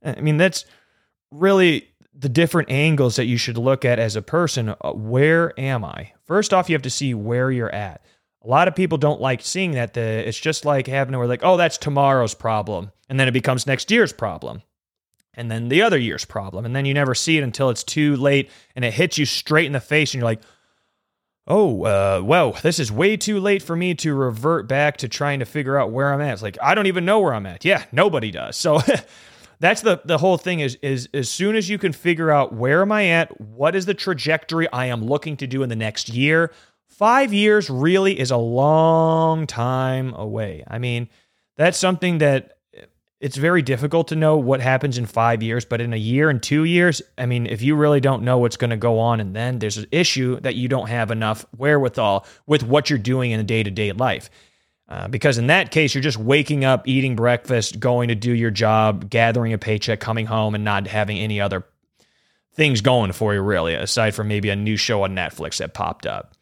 I 0.06 0.20
mean, 0.20 0.36
that's 0.36 0.64
really 1.30 1.88
the 2.14 2.28
different 2.28 2.70
angles 2.70 3.16
that 3.16 3.26
you 3.26 3.36
should 3.36 3.58
look 3.58 3.84
at 3.84 3.98
as 3.98 4.16
a 4.16 4.22
person. 4.22 4.74
Uh, 4.80 4.92
where 4.92 5.58
am 5.58 5.84
I? 5.84 6.12
First 6.24 6.54
off, 6.54 6.68
you 6.68 6.74
have 6.74 6.82
to 6.82 6.90
see 6.90 7.14
where 7.14 7.50
you're 7.50 7.74
at. 7.74 8.04
A 8.42 8.48
lot 8.48 8.68
of 8.68 8.76
people 8.76 8.96
don't 8.96 9.20
like 9.20 9.42
seeing 9.42 9.72
that. 9.72 9.94
The, 9.94 10.00
it's 10.00 10.38
just 10.38 10.64
like 10.64 10.86
having 10.86 11.16
where 11.16 11.26
like, 11.26 11.44
oh, 11.44 11.56
that's 11.56 11.78
tomorrow's 11.78 12.34
problem. 12.34 12.92
And 13.08 13.18
then 13.18 13.28
it 13.28 13.32
becomes 13.32 13.66
next 13.66 13.90
year's 13.90 14.12
problem. 14.12 14.62
And 15.34 15.50
then 15.50 15.68
the 15.68 15.82
other 15.82 15.98
year's 15.98 16.24
problem. 16.24 16.64
And 16.64 16.74
then 16.74 16.86
you 16.86 16.94
never 16.94 17.14
see 17.14 17.36
it 17.36 17.44
until 17.44 17.68
it's 17.68 17.84
too 17.84 18.16
late 18.16 18.50
and 18.74 18.84
it 18.84 18.94
hits 18.94 19.18
you 19.18 19.26
straight 19.26 19.66
in 19.66 19.72
the 19.72 19.80
face 19.80 20.14
and 20.14 20.20
you're 20.20 20.28
like, 20.28 20.40
oh, 21.46 21.84
uh, 21.84 22.20
well, 22.24 22.52
this 22.62 22.78
is 22.78 22.90
way 22.90 23.16
too 23.16 23.38
late 23.38 23.62
for 23.62 23.76
me 23.76 23.94
to 23.94 24.14
revert 24.14 24.66
back 24.66 24.96
to 24.98 25.08
trying 25.08 25.40
to 25.40 25.44
figure 25.44 25.78
out 25.78 25.92
where 25.92 26.12
I'm 26.12 26.20
at. 26.20 26.32
It's 26.32 26.42
like, 26.42 26.58
I 26.62 26.74
don't 26.74 26.86
even 26.86 27.04
know 27.04 27.20
where 27.20 27.34
I'm 27.34 27.46
at. 27.46 27.64
Yeah, 27.64 27.84
nobody 27.92 28.30
does. 28.30 28.56
So 28.56 28.80
that's 29.58 29.80
the 29.80 30.00
the 30.04 30.18
whole 30.18 30.36
thing 30.36 30.60
is 30.60 30.76
is 30.82 31.08
as 31.14 31.28
soon 31.28 31.56
as 31.56 31.68
you 31.68 31.78
can 31.78 31.92
figure 31.92 32.30
out 32.30 32.52
where 32.52 32.82
am 32.82 32.92
I 32.92 33.06
at, 33.08 33.40
what 33.40 33.74
is 33.74 33.86
the 33.86 33.94
trajectory 33.94 34.70
I 34.72 34.86
am 34.86 35.04
looking 35.04 35.36
to 35.38 35.46
do 35.46 35.62
in 35.62 35.68
the 35.68 35.76
next 35.76 36.08
year. 36.08 36.52
Five 36.86 37.32
years 37.32 37.68
really 37.68 38.18
is 38.18 38.30
a 38.30 38.36
long 38.36 39.46
time 39.46 40.14
away. 40.14 40.64
I 40.66 40.78
mean, 40.78 41.08
that's 41.56 41.78
something 41.78 42.18
that 42.18 42.58
eh, 42.74 42.82
it's 43.20 43.36
very 43.36 43.60
difficult 43.60 44.08
to 44.08 44.16
know 44.16 44.36
what 44.36 44.60
happens 44.60 44.96
in 44.96 45.04
five 45.04 45.42
years, 45.42 45.64
but 45.64 45.80
in 45.80 45.92
a 45.92 45.98
year 45.98 46.30
and 46.30 46.42
two 46.42 46.64
years, 46.64 47.02
I 47.18 47.26
mean, 47.26 47.46
if 47.46 47.60
you 47.60 47.76
really 47.76 48.00
don't 48.00 48.22
know 48.22 48.38
what's 48.38 48.56
going 48.56 48.70
to 48.70 48.76
go 48.76 48.98
on, 48.98 49.20
and 49.20 49.34
then 49.34 49.58
there's 49.58 49.76
an 49.78 49.86
issue 49.90 50.40
that 50.40 50.54
you 50.54 50.68
don't 50.68 50.88
have 50.88 51.10
enough 51.10 51.44
wherewithal 51.56 52.24
with 52.46 52.62
what 52.62 52.88
you're 52.88 52.98
doing 52.98 53.30
in 53.30 53.40
a 53.40 53.44
day 53.44 53.62
to 53.62 53.70
day 53.70 53.92
life. 53.92 54.30
Uh, 54.88 55.08
because 55.08 55.36
in 55.36 55.48
that 55.48 55.72
case, 55.72 55.94
you're 55.94 56.02
just 56.02 56.16
waking 56.16 56.64
up, 56.64 56.86
eating 56.86 57.16
breakfast, 57.16 57.80
going 57.80 58.08
to 58.08 58.14
do 58.14 58.32
your 58.32 58.52
job, 58.52 59.10
gathering 59.10 59.52
a 59.52 59.58
paycheck, 59.58 59.98
coming 59.98 60.26
home, 60.26 60.54
and 60.54 60.64
not 60.64 60.86
having 60.86 61.18
any 61.18 61.40
other 61.40 61.64
things 62.54 62.80
going 62.80 63.12
for 63.12 63.34
you, 63.34 63.40
really, 63.40 63.74
aside 63.74 64.14
from 64.14 64.28
maybe 64.28 64.48
a 64.48 64.56
new 64.56 64.76
show 64.76 65.02
on 65.02 65.14
Netflix 65.14 65.58
that 65.58 65.74
popped 65.74 66.06
up. 66.06 66.34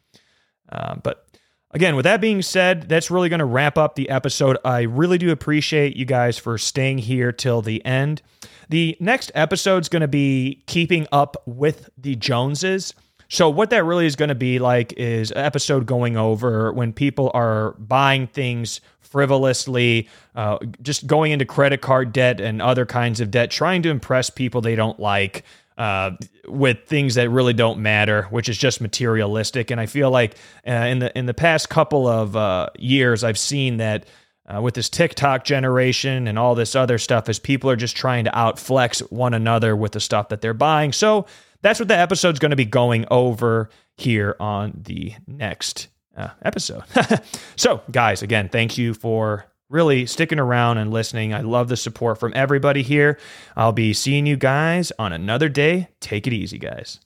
Uh, 0.71 0.95
but 0.95 1.27
again, 1.71 1.95
with 1.95 2.03
that 2.03 2.21
being 2.21 2.43
said, 2.43 2.87
that's 2.87 3.09
really 3.09 3.29
going 3.29 3.39
to 3.39 3.45
wrap 3.45 3.77
up 3.79 3.95
the 3.95 4.09
episode. 4.09 4.57
I 4.63 4.81
really 4.81 5.17
do 5.17 5.31
appreciate 5.31 5.97
you 5.97 6.05
guys 6.05 6.37
for 6.37 6.57
staying 6.57 6.99
here 6.99 7.31
till 7.31 7.63
the 7.63 7.83
end. 7.83 8.21
The 8.69 8.95
next 8.99 9.31
episode 9.35 9.83
is 9.83 9.89
going 9.89 10.01
to 10.01 10.07
be 10.07 10.63
keeping 10.67 11.07
up 11.11 11.35
with 11.45 11.89
the 11.97 12.15
Joneses. 12.15 12.93
So 13.29 13.49
what 13.49 13.69
that 13.71 13.83
really 13.83 14.05
is 14.05 14.15
going 14.15 14.29
to 14.29 14.35
be 14.35 14.59
like 14.59 14.93
is 14.93 15.31
an 15.31 15.37
episode 15.37 15.85
going 15.85 16.17
over 16.17 16.71
when 16.71 16.93
people 16.93 17.31
are 17.33 17.71
buying 17.73 18.27
things 18.27 18.81
frivolously, 18.99 20.09
uh, 20.35 20.57
just 20.81 21.07
going 21.07 21.31
into 21.31 21.45
credit 21.45 21.81
card 21.81 22.11
debt 22.11 22.41
and 22.41 22.61
other 22.61 22.85
kinds 22.85 23.21
of 23.21 23.31
debt, 23.31 23.49
trying 23.49 23.81
to 23.81 23.89
impress 23.89 24.29
people 24.29 24.61
they 24.61 24.75
don't 24.75 24.99
like. 24.99 25.43
Uh, 25.77 26.11
with 26.47 26.85
things 26.85 27.15
that 27.15 27.29
really 27.29 27.51
don't 27.51 27.79
matter, 27.79 28.23
which 28.29 28.47
is 28.47 28.57
just 28.57 28.79
materialistic, 28.79 29.71
and 29.71 29.81
I 29.81 29.87
feel 29.87 30.09
like 30.09 30.37
uh, 30.65 30.71
in 30.71 30.99
the 30.99 31.17
in 31.17 31.25
the 31.25 31.33
past 31.33 31.67
couple 31.67 32.07
of 32.07 32.33
uh, 32.33 32.69
years, 32.79 33.25
I've 33.25 33.37
seen 33.37 33.75
that 33.75 34.05
uh, 34.47 34.61
with 34.61 34.73
this 34.75 34.87
TikTok 34.87 35.43
generation 35.43 36.27
and 36.27 36.39
all 36.39 36.55
this 36.55 36.75
other 36.75 36.97
stuff, 36.97 37.27
as 37.27 37.39
people 37.39 37.69
are 37.69 37.75
just 37.75 37.97
trying 37.97 38.23
to 38.23 38.31
outflex 38.31 39.01
one 39.11 39.33
another 39.33 39.75
with 39.75 39.91
the 39.91 39.99
stuff 39.99 40.29
that 40.29 40.39
they're 40.39 40.53
buying. 40.53 40.93
So 40.93 41.25
that's 41.65 41.79
what 41.79 41.87
the 41.87 41.97
episode's 41.97 42.37
going 42.37 42.51
to 42.51 42.55
be 42.55 42.63
going 42.63 43.05
over 43.09 43.71
here 43.97 44.35
on 44.39 44.81
the 44.83 45.15
next 45.25 45.87
uh, 46.15 46.29
episode. 46.43 46.83
so, 47.55 47.81
guys, 47.89 48.21
again, 48.21 48.49
thank 48.49 48.77
you 48.77 48.93
for 48.93 49.47
really 49.67 50.05
sticking 50.05 50.37
around 50.37 50.77
and 50.77 50.91
listening. 50.91 51.33
I 51.33 51.41
love 51.41 51.67
the 51.67 51.75
support 51.75 52.19
from 52.19 52.33
everybody 52.35 52.83
here. 52.83 53.17
I'll 53.55 53.71
be 53.71 53.93
seeing 53.93 54.27
you 54.27 54.37
guys 54.37 54.91
on 54.99 55.11
another 55.11 55.49
day. 55.49 55.87
Take 56.01 56.27
it 56.27 56.33
easy, 56.33 56.59
guys. 56.59 56.99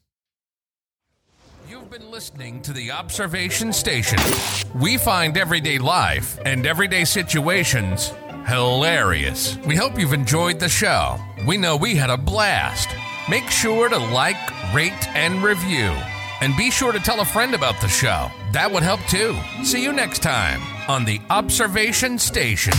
You've 1.70 1.90
been 1.90 2.12
listening 2.12 2.62
to 2.64 2.74
the 2.74 2.92
Observation 2.92 3.72
Station. 3.72 4.20
We 4.76 4.98
find 4.98 5.38
everyday 5.38 5.78
life 5.78 6.38
and 6.44 6.66
everyday 6.66 7.06
situations 7.06 8.12
hilarious. 8.46 9.58
We 9.66 9.78
hope 9.78 9.98
you've 9.98 10.12
enjoyed 10.12 10.60
the 10.60 10.68
show. 10.68 11.18
We 11.48 11.56
know 11.56 11.78
we 11.78 11.96
had 11.96 12.10
a 12.10 12.18
blast. 12.18 12.90
Make 13.30 13.52
sure 13.52 13.90
to 13.90 13.98
like, 13.98 14.74
rate, 14.74 15.08
and 15.10 15.44
review. 15.44 15.96
And 16.42 16.58
be 16.58 16.72
sure 16.72 16.92
to 16.92 17.00
tell 17.00 17.20
a 17.20 17.26
friend 17.26 17.54
about 17.54 17.80
the 17.80 17.88
show. 17.88 18.32
That 18.54 18.72
would 18.72 18.82
help 18.82 19.02
too. 19.02 19.38
See 19.64 19.84
you 19.84 19.94
next 19.94 20.24
time 20.24 20.62
on 20.88 21.06
the 21.06 21.22
Observation 21.30 22.18
Station. 22.18 22.74